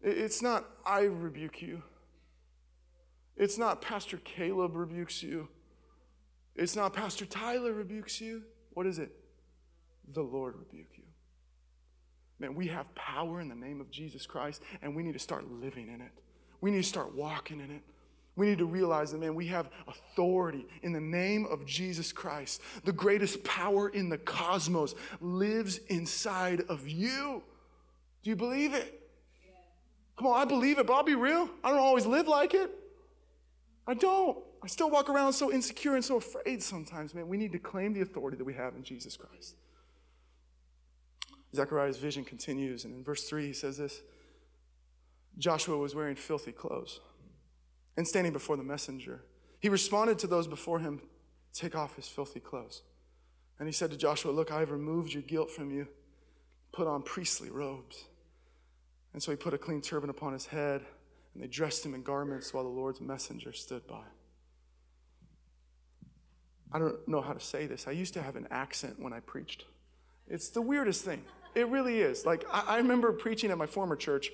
[0.02, 1.82] It's not, I rebuke you.
[3.36, 5.48] It's not Pastor Caleb rebukes you.
[6.54, 8.42] It's not Pastor Tyler rebukes you.
[8.70, 9.10] What is it?
[10.12, 11.04] The Lord rebuke you.
[12.38, 15.50] Man, we have power in the name of Jesus Christ, and we need to start
[15.50, 16.10] living in it.
[16.60, 17.82] We need to start walking in it.
[18.36, 22.60] We need to realize that, man, we have authority in the name of Jesus Christ.
[22.84, 27.42] The greatest power in the cosmos lives inside of you.
[28.22, 29.00] Do you believe it?
[30.16, 31.48] Come on, I believe it, but I'll be real.
[31.62, 32.70] I don't always live like it.
[33.86, 34.38] I don't.
[34.62, 37.28] I still walk around so insecure and so afraid sometimes, man.
[37.28, 39.56] We need to claim the authority that we have in Jesus Christ.
[41.54, 44.02] Zechariah's vision continues, and in verse 3, he says this
[45.38, 47.00] Joshua was wearing filthy clothes
[47.96, 49.22] and standing before the messenger.
[49.60, 51.00] He responded to those before him,
[51.52, 52.82] Take off his filthy clothes.
[53.58, 55.86] And he said to Joshua, Look, I have removed your guilt from you.
[56.72, 58.04] Put on priestly robes.
[59.12, 60.82] And so he put a clean turban upon his head
[61.34, 64.04] and they dressed him in garments while the Lord's messenger stood by.
[66.72, 67.86] I don't know how to say this.
[67.86, 69.64] I used to have an accent when I preached.
[70.26, 71.22] It's the weirdest thing.
[71.54, 72.26] It really is.
[72.26, 74.32] Like, I, I remember preaching at my former church,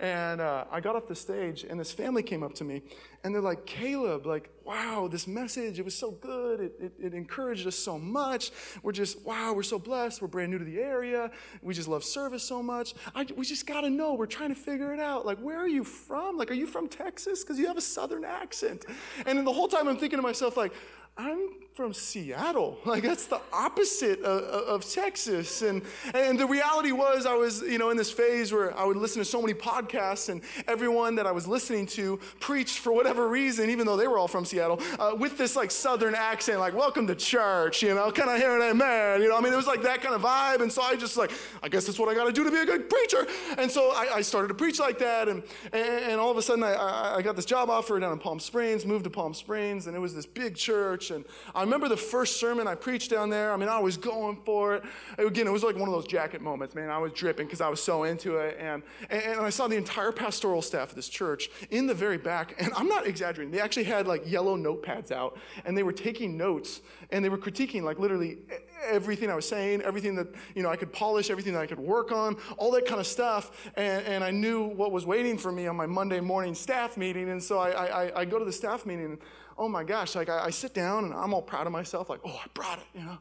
[0.00, 2.80] and uh, I got off the stage, and this family came up to me,
[3.22, 6.60] and they're like, Caleb, like, wow, this message, it was so good.
[6.60, 8.50] It, it, it, encouraged us so much.
[8.82, 10.22] We're just, wow, we're so blessed.
[10.22, 11.30] We're brand new to the area.
[11.60, 12.94] We just love service so much.
[13.14, 14.14] I, we just got to know.
[14.14, 15.26] We're trying to figure it out.
[15.26, 16.38] Like, where are you from?
[16.38, 17.44] Like, are you from Texas?
[17.44, 18.86] Because you have a southern accent.
[19.26, 20.72] And the whole time I'm thinking to myself, like,
[21.18, 22.78] I'm from Seattle.
[22.90, 25.62] Like that's the opposite of, of, Texas.
[25.62, 28.96] And, and the reality was I was, you know, in this phase where I would
[28.96, 33.28] listen to so many podcasts and everyone that I was listening to preached for whatever
[33.28, 36.74] reason, even though they were all from Seattle, uh, with this like Southern accent, like
[36.74, 39.68] welcome to church, you know, kind of hearing amen, you know, I mean, it was
[39.68, 40.62] like that kind of vibe.
[40.62, 41.30] And so I just like,
[41.62, 43.24] I guess that's what I got to do to be a good preacher.
[43.56, 45.28] And so I, I started to preach like that.
[45.28, 48.12] And, and, and all of a sudden I, I, I got this job offer down
[48.12, 51.12] in Palm Springs, moved to Palm Springs, and it was this big church.
[51.12, 53.52] And I remember the first sermon I preached down there.
[53.52, 54.82] I mean, I was going for it.
[55.18, 56.90] Again, it was like one of those jacket moments, man.
[56.90, 58.56] I was dripping because I was so into it.
[58.58, 62.60] And, and, I saw the entire pastoral staff of this church in the very back.
[62.60, 63.52] And I'm not exaggerating.
[63.52, 66.80] They actually had like yellow notepads out and they were taking notes
[67.10, 68.38] and they were critiquing like literally
[68.84, 71.78] everything I was saying, everything that, you know, I could polish, everything that I could
[71.78, 73.70] work on, all that kind of stuff.
[73.76, 77.30] And, and I knew what was waiting for me on my Monday morning staff meeting.
[77.30, 77.70] And so I,
[78.06, 79.18] I, I go to the staff meeting
[79.60, 82.20] oh my gosh, like I, I sit down and I'm all proud of myself, like,
[82.24, 83.18] oh, I brought it, you know.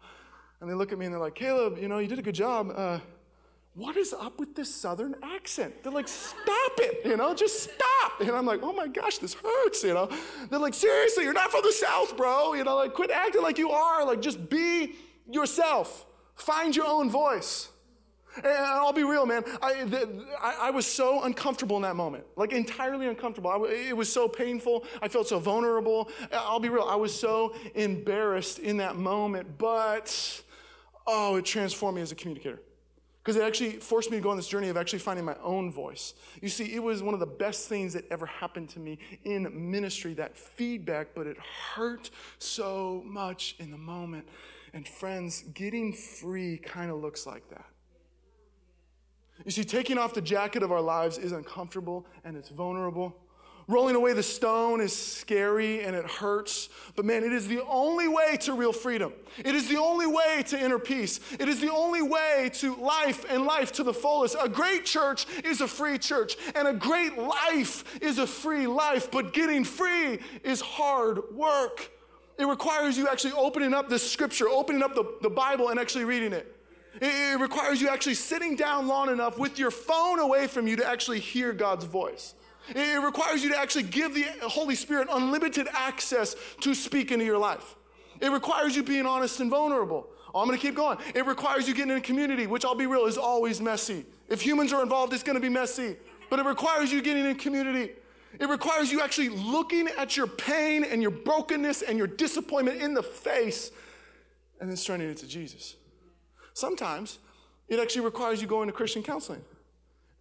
[0.62, 2.36] And they look at me and they're like, Caleb, you know, you did a good
[2.36, 2.72] job.
[2.76, 3.00] Uh,
[3.76, 5.84] what is up with this southern accent?
[5.84, 8.22] They're like, stop it, you know, just stop.
[8.22, 10.10] And I'm like, oh my gosh, this hurts, you know.
[10.50, 12.54] They're like, seriously, you're not from the South, bro.
[12.54, 14.06] You know, like, quit acting like you are.
[14.06, 14.96] Like, just be
[15.30, 16.06] yourself.
[16.36, 17.69] Find your own voice.
[18.44, 19.44] And I'll be real, man.
[19.62, 23.52] I, the, I, I, was so uncomfortable in that moment, like entirely uncomfortable.
[23.52, 24.86] I, it was so painful.
[25.02, 26.10] I felt so vulnerable.
[26.32, 26.84] Eh, I'll be real.
[26.84, 30.42] I was so embarrassed in that moment, but
[31.08, 32.62] oh, it transformed me as a communicator.
[33.22, 35.72] Because it actually forced me to go on this journey of actually finding my own
[35.72, 36.14] voice.
[36.42, 39.72] You see, it was one of the best things that ever happened to me in
[39.72, 44.28] ministry, that feedback, but it hurt so much in the moment.
[44.74, 47.66] And friends, getting free kind of looks like that.
[49.46, 53.16] You see, taking off the jacket of our lives is uncomfortable and it's vulnerable.
[53.70, 58.08] Rolling away the stone is scary and it hurts, but man, it is the only
[58.08, 59.14] way to real freedom.
[59.38, 61.20] It is the only way to inner peace.
[61.40, 64.36] It is the only way to life and life to the fullest.
[64.42, 69.12] A great church is a free church, and a great life is a free life,
[69.12, 71.92] but getting free is hard work.
[72.40, 76.06] It requires you actually opening up the scripture, opening up the, the Bible, and actually
[76.06, 76.59] reading it.
[77.02, 80.86] It requires you actually sitting down long enough with your phone away from you to
[80.86, 82.36] actually hear God's voice.
[82.70, 87.38] It requires you to actually give the Holy Spirit unlimited access to speak into your
[87.38, 87.76] life.
[88.20, 90.08] It requires you being honest and vulnerable.
[90.34, 90.98] Oh, I'm going to keep going.
[91.16, 94.06] It requires you getting in a community, which I'll be real, is always messy.
[94.28, 95.96] If humans are involved, it's going to be messy.
[96.30, 97.94] But it requires you getting in community.
[98.40, 102.94] It requires you actually looking at your pain and your brokenness and your disappointment in
[102.94, 103.72] the face
[104.60, 105.76] and then turning it to Jesus.
[106.54, 107.20] Sometimes
[107.68, 109.42] it actually requires you going to Christian counseling.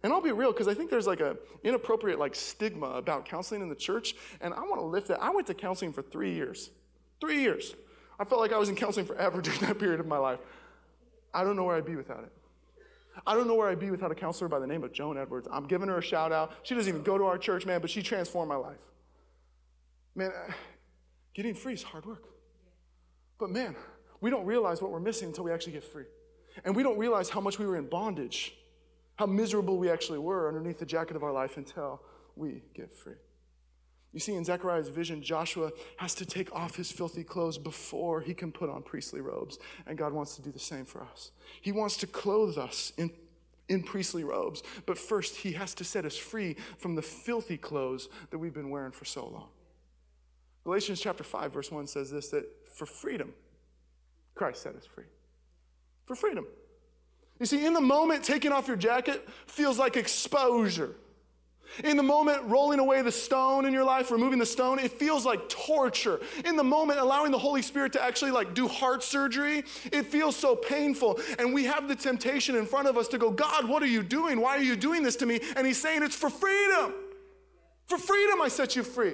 [0.01, 3.61] And I'll be real because I think there's like a inappropriate like stigma about counseling
[3.61, 5.21] in the church, and I want to lift that.
[5.21, 6.69] I went to counseling for three years.
[7.19, 7.75] Three years.
[8.17, 10.39] I felt like I was in counseling forever during that period of my life.
[11.33, 12.31] I don't know where I'd be without it.
[13.27, 15.47] I don't know where I'd be without a counselor by the name of Joan Edwards.
[15.51, 16.53] I'm giving her a shout out.
[16.63, 18.79] She doesn't even go to our church, man, but she transformed my life.
[20.15, 20.31] Man,
[21.33, 22.23] getting free is hard work.
[23.37, 23.75] But man,
[24.21, 26.05] we don't realize what we're missing until we actually get free.
[26.63, 28.53] And we don't realize how much we were in bondage,
[29.15, 32.01] how miserable we actually were underneath the jacket of our life until
[32.35, 33.15] we get free.
[34.11, 38.33] You see, in Zechariah's vision, Joshua has to take off his filthy clothes before he
[38.33, 39.59] can put on priestly robes.
[39.85, 41.31] And God wants to do the same for us.
[41.61, 43.11] He wants to clothe us in,
[43.67, 44.63] in priestly robes.
[44.87, 48.71] But first, he has to set us free from the filthy clothes that we've been
[48.71, 49.49] wearing for so long.
[50.63, 53.33] Galatians chapter 5, verse 1 says this that for freedom,
[54.33, 55.05] Christ set us free.
[56.09, 56.47] For freedom.
[57.39, 60.95] You see, in the moment, taking off your jacket feels like exposure.
[61.83, 65.23] In the moment, rolling away the stone in your life, removing the stone, it feels
[65.23, 66.19] like torture.
[66.45, 70.35] In the moment, allowing the Holy Spirit to actually like do heart surgery, it feels
[70.35, 71.19] so painful.
[71.37, 74.01] And we have the temptation in front of us to go, God, what are you
[74.01, 74.41] doing?
[74.41, 75.39] Why are you doing this to me?
[75.55, 76.91] And He's saying, It's for freedom.
[77.85, 79.13] For freedom, I set you free.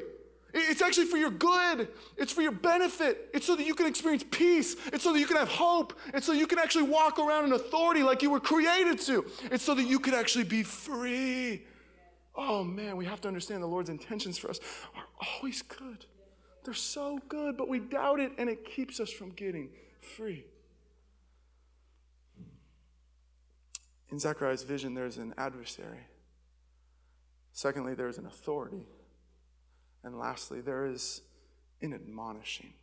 [0.57, 1.89] It's actually for your good.
[2.15, 3.29] It's for your benefit.
[3.33, 4.77] It's so that you can experience peace.
[4.93, 5.99] It's so that you can have hope.
[6.13, 9.25] It's so you can actually walk around in authority like you were created to.
[9.51, 11.63] It's so that you can actually be free.
[12.37, 14.61] Oh man, we have to understand the Lord's intentions for us
[14.95, 16.05] are always good.
[16.63, 20.45] They're so good, but we doubt it and it keeps us from getting free.
[24.09, 26.07] In Zechariah's vision, there's an adversary.
[27.51, 28.85] Secondly, there's an authority.
[30.05, 31.21] And lastly, there is
[31.81, 32.73] an admonishing.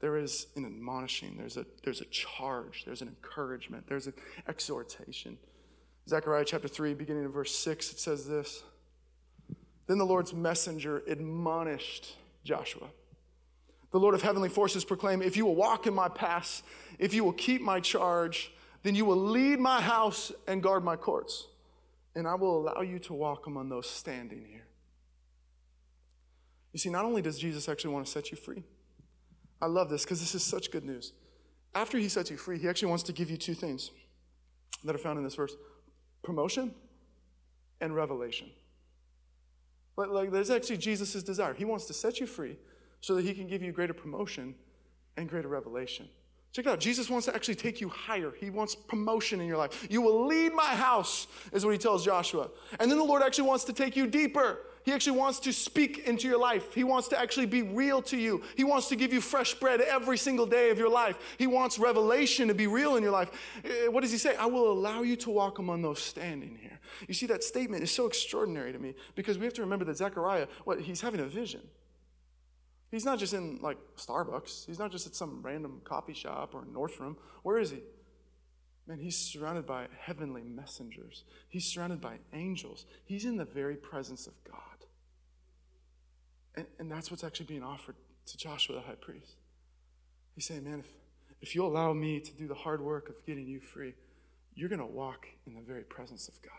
[0.00, 1.36] There is an admonishing.
[1.36, 2.84] There's a, there's a charge.
[2.86, 3.84] There's an encouragement.
[3.86, 4.14] There's an
[4.48, 5.38] exhortation.
[6.08, 8.62] Zechariah chapter 3, beginning in verse 6, it says this
[9.86, 12.88] Then the Lord's messenger admonished Joshua.
[13.90, 16.62] The Lord of heavenly forces proclaim, If you will walk in my paths,
[16.98, 18.52] if you will keep my charge,
[18.82, 21.46] then you will lead my house and guard my courts,
[22.14, 24.65] and I will allow you to walk among those standing here.
[26.76, 28.62] You see, not only does Jesus actually want to set you free,
[29.62, 31.14] I love this because this is such good news.
[31.74, 33.92] After he sets you free, he actually wants to give you two things
[34.84, 35.56] that are found in this verse
[36.22, 36.74] promotion
[37.80, 38.50] and revelation.
[39.96, 41.54] But like there's actually Jesus' desire.
[41.54, 42.58] He wants to set you free
[43.00, 44.54] so that he can give you greater promotion
[45.16, 46.06] and greater revelation.
[46.52, 46.80] Check it out.
[46.80, 48.34] Jesus wants to actually take you higher.
[48.38, 49.86] He wants promotion in your life.
[49.88, 52.50] You will lead my house, is what he tells Joshua.
[52.78, 54.58] And then the Lord actually wants to take you deeper.
[54.86, 56.72] He actually wants to speak into your life.
[56.72, 58.44] He wants to actually be real to you.
[58.54, 61.18] He wants to give you fresh bread every single day of your life.
[61.38, 63.32] He wants revelation to be real in your life.
[63.64, 64.36] Eh, what does he say?
[64.36, 66.78] I will allow you to walk among those standing here.
[67.08, 69.96] You see, that statement is so extraordinary to me because we have to remember that
[69.96, 71.62] Zechariah, what, he's having a vision.
[72.92, 74.66] He's not just in like Starbucks.
[74.66, 77.16] He's not just at some random coffee shop or Nordstrom.
[77.42, 77.80] Where is he?
[78.86, 81.24] Man, he's surrounded by heavenly messengers.
[81.48, 82.86] He's surrounded by angels.
[83.04, 84.75] He's in the very presence of God.
[86.56, 87.96] And, and that's what's actually being offered
[88.26, 89.36] to Joshua, the high priest.
[90.34, 90.88] He's saying, man, if,
[91.40, 93.94] if you allow me to do the hard work of getting you free,
[94.54, 96.52] you're going to walk in the very presence of God.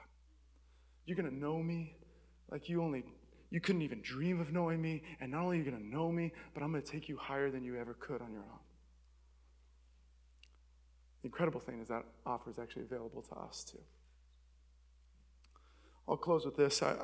[1.06, 1.96] You're going to know me
[2.52, 3.04] like you only
[3.50, 6.12] you couldn't even dream of knowing me, and not only are you going to know
[6.12, 8.60] me, but I'm going to take you higher than you ever could on your own.
[11.22, 13.80] The incredible thing is that offer is actually available to us too.
[16.08, 16.84] I'll close with this.
[16.84, 16.96] I,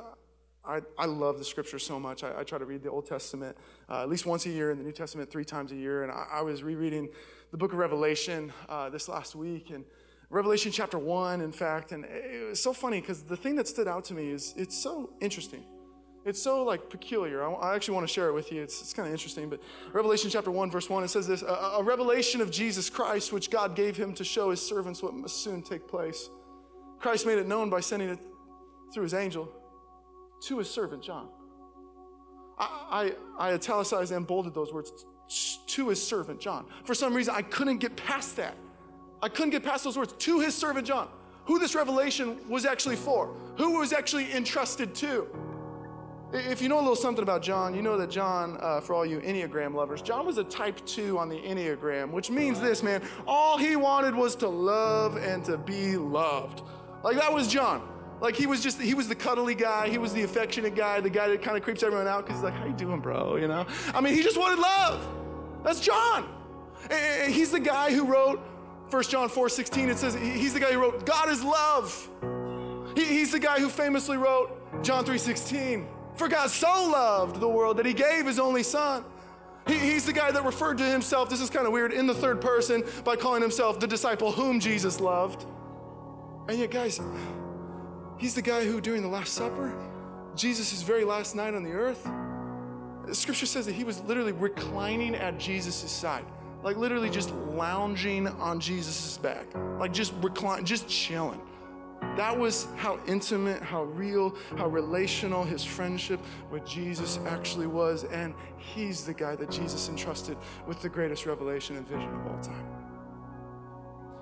[0.66, 2.24] I, I love the scripture so much.
[2.24, 3.56] I, I try to read the Old Testament
[3.88, 6.02] uh, at least once a year and the New Testament three times a year.
[6.02, 7.08] And I, I was rereading
[7.50, 9.70] the book of Revelation uh, this last week.
[9.70, 9.84] And
[10.30, 11.92] Revelation chapter 1, in fact.
[11.92, 14.76] And it was so funny because the thing that stood out to me is it's
[14.76, 15.64] so interesting.
[16.24, 17.44] It's so like peculiar.
[17.44, 18.62] I, I actually want to share it with you.
[18.62, 19.50] It's, it's kind of interesting.
[19.50, 19.60] But
[19.92, 23.50] Revelation chapter 1, verse 1, it says this a, a revelation of Jesus Christ, which
[23.50, 26.30] God gave him to show his servants what must soon take place.
[27.00, 28.18] Christ made it known by sending it
[28.94, 29.52] through his angel
[30.48, 31.28] to his servant John.
[32.58, 34.92] I, I, I italicized and bolded those words
[35.66, 36.66] to his servant John.
[36.84, 38.56] For some reason, I couldn't get past that.
[39.22, 41.08] I couldn't get past those words to his servant John.
[41.46, 45.26] Who this revelation was actually for, who was actually entrusted to.
[46.32, 49.06] If you know a little something about John, you know that John, uh, for all
[49.06, 53.02] you Enneagram lovers, John was a type two on the Enneagram, which means this, man.
[53.26, 56.62] All he wanted was to love and to be loved.
[57.04, 57.86] Like that was John.
[58.24, 59.90] Like he was just, he was the cuddly guy.
[59.90, 62.44] He was the affectionate guy, the guy that kind of creeps everyone out because he's
[62.44, 63.36] like, how you doing, bro?
[63.36, 63.66] You know?
[63.92, 65.06] I mean, he just wanted love.
[65.62, 66.26] That's John.
[66.90, 68.40] And he's the guy who wrote
[68.88, 69.90] 1 John 4, 16.
[69.90, 72.08] It says, he's the guy who wrote, God is love.
[72.96, 77.78] He, he's the guy who famously wrote John 3:16, "For God so loved the world
[77.78, 79.04] that he gave his only son."
[79.66, 82.14] He, he's the guy that referred to himself, this is kind of weird, in the
[82.14, 85.44] third person by calling himself the disciple whom Jesus loved.
[86.48, 87.00] And yet, guys,
[88.18, 89.74] he's the guy who during the Last Supper,
[90.34, 92.08] Jesus' very last night on the earth,
[93.12, 96.24] scripture says that he was literally reclining at Jesus' side
[96.64, 99.46] like literally just lounging on Jesus' back,
[99.78, 101.40] like just reclining, just chilling.
[102.16, 108.04] That was how intimate, how real, how relational his friendship with Jesus actually was.
[108.04, 112.38] And he's the guy that Jesus entrusted with the greatest revelation and vision of all
[112.40, 112.66] time.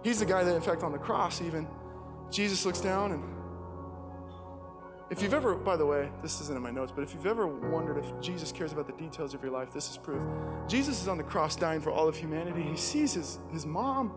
[0.03, 1.69] He's the guy that, in fact, on the cross, even
[2.31, 3.23] Jesus looks down and
[5.11, 7.47] if you've ever, by the way, this isn't in my notes, but if you've ever
[7.47, 10.23] wondered if Jesus cares about the details of your life, this is proof.
[10.69, 12.63] Jesus is on the cross dying for all of humanity.
[12.63, 14.13] He sees his, his mom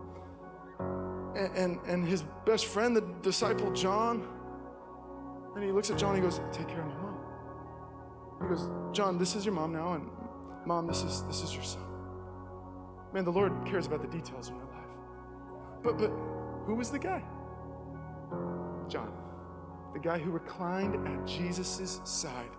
[1.36, 4.26] and, and, and his best friend, the disciple John.
[5.54, 7.16] And he looks at John and he goes, Take care of my mom.
[8.42, 10.08] He goes, John, this is your mom now, and
[10.66, 11.82] mom, this is this is your son.
[13.14, 14.72] Man, the Lord cares about the details in your life.
[15.82, 16.10] But but
[16.66, 17.22] who was the guy?
[18.88, 19.25] John
[19.96, 22.50] the guy who reclined at Jesus' side.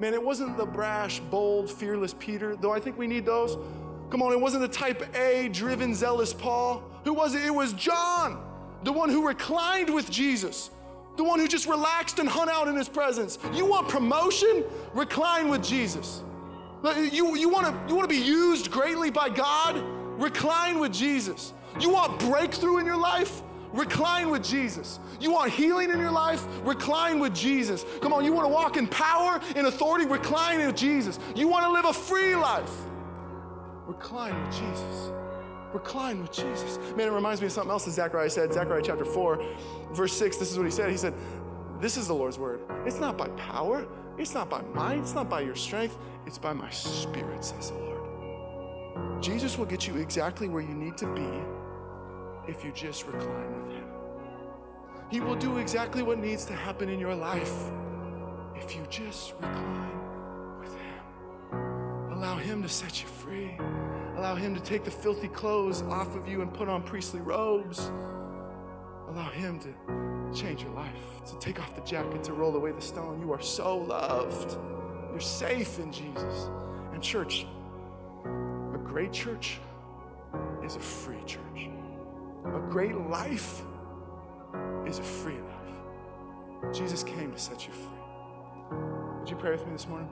[0.00, 3.56] Man, it wasn't the brash, bold, fearless Peter, though I think we need those.
[4.10, 6.82] Come on, it wasn't the type A, driven, zealous Paul.
[7.04, 7.44] Who was it?
[7.44, 8.44] It was John,
[8.82, 10.70] the one who reclined with Jesus,
[11.16, 13.38] the one who just relaxed and hung out in his presence.
[13.54, 14.64] You want promotion?
[14.92, 16.24] Recline with Jesus.
[16.82, 19.80] You, you want to you want to be used greatly by God?
[20.20, 21.52] Recline with Jesus.
[21.78, 23.42] You want breakthrough in your life?
[23.72, 24.98] Recline with Jesus.
[25.20, 26.44] You want healing in your life?
[26.62, 27.84] Recline with Jesus.
[28.00, 30.06] Come on, you want to walk in power, in authority?
[30.06, 31.18] Recline with Jesus.
[31.36, 32.70] You want to live a free life?
[33.86, 35.10] Recline with Jesus.
[35.72, 36.78] Recline with Jesus.
[36.96, 39.44] Man, it reminds me of something else that Zechariah said, Zechariah chapter 4,
[39.92, 40.36] verse 6.
[40.38, 40.90] This is what he said.
[40.90, 41.14] He said,
[41.80, 42.60] This is the Lord's word.
[42.84, 43.86] It's not by power,
[44.18, 45.96] it's not by might, it's not by your strength,
[46.26, 49.22] it's by my spirit, says the Lord.
[49.22, 51.28] Jesus will get you exactly where you need to be
[52.50, 53.84] if you just recline with Him.
[55.08, 57.70] He will do exactly what needs to happen in your life
[58.56, 62.12] if you just recline with Him.
[62.12, 63.56] Allow Him to set you free.
[64.16, 67.90] Allow Him to take the filthy clothes off of you and put on priestly robes.
[69.08, 72.80] Allow Him to change your life, to take off the jacket, to roll away the
[72.80, 73.20] stone.
[73.20, 74.58] You are so loved.
[75.10, 76.50] You're safe in Jesus.
[76.92, 77.46] And, church,
[78.24, 79.60] a great church
[80.64, 81.70] is a free church.
[82.44, 83.62] A great life
[84.86, 86.74] is a free life.
[86.74, 88.78] Jesus came to set you free.
[89.18, 90.08] Would you pray with me this morning?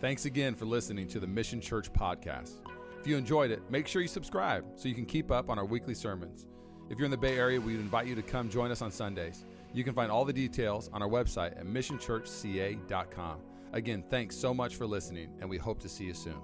[0.00, 2.54] Thanks again for listening to the Mission Church podcast.
[3.00, 5.64] If you enjoyed it, make sure you subscribe so you can keep up on our
[5.64, 6.46] weekly sermons.
[6.90, 9.44] If you're in the Bay Area, we invite you to come join us on Sundays.
[9.72, 13.38] You can find all the details on our website at missionchurchca.com.
[13.72, 16.36] Again, thanks so much for listening, and we hope to see you soon.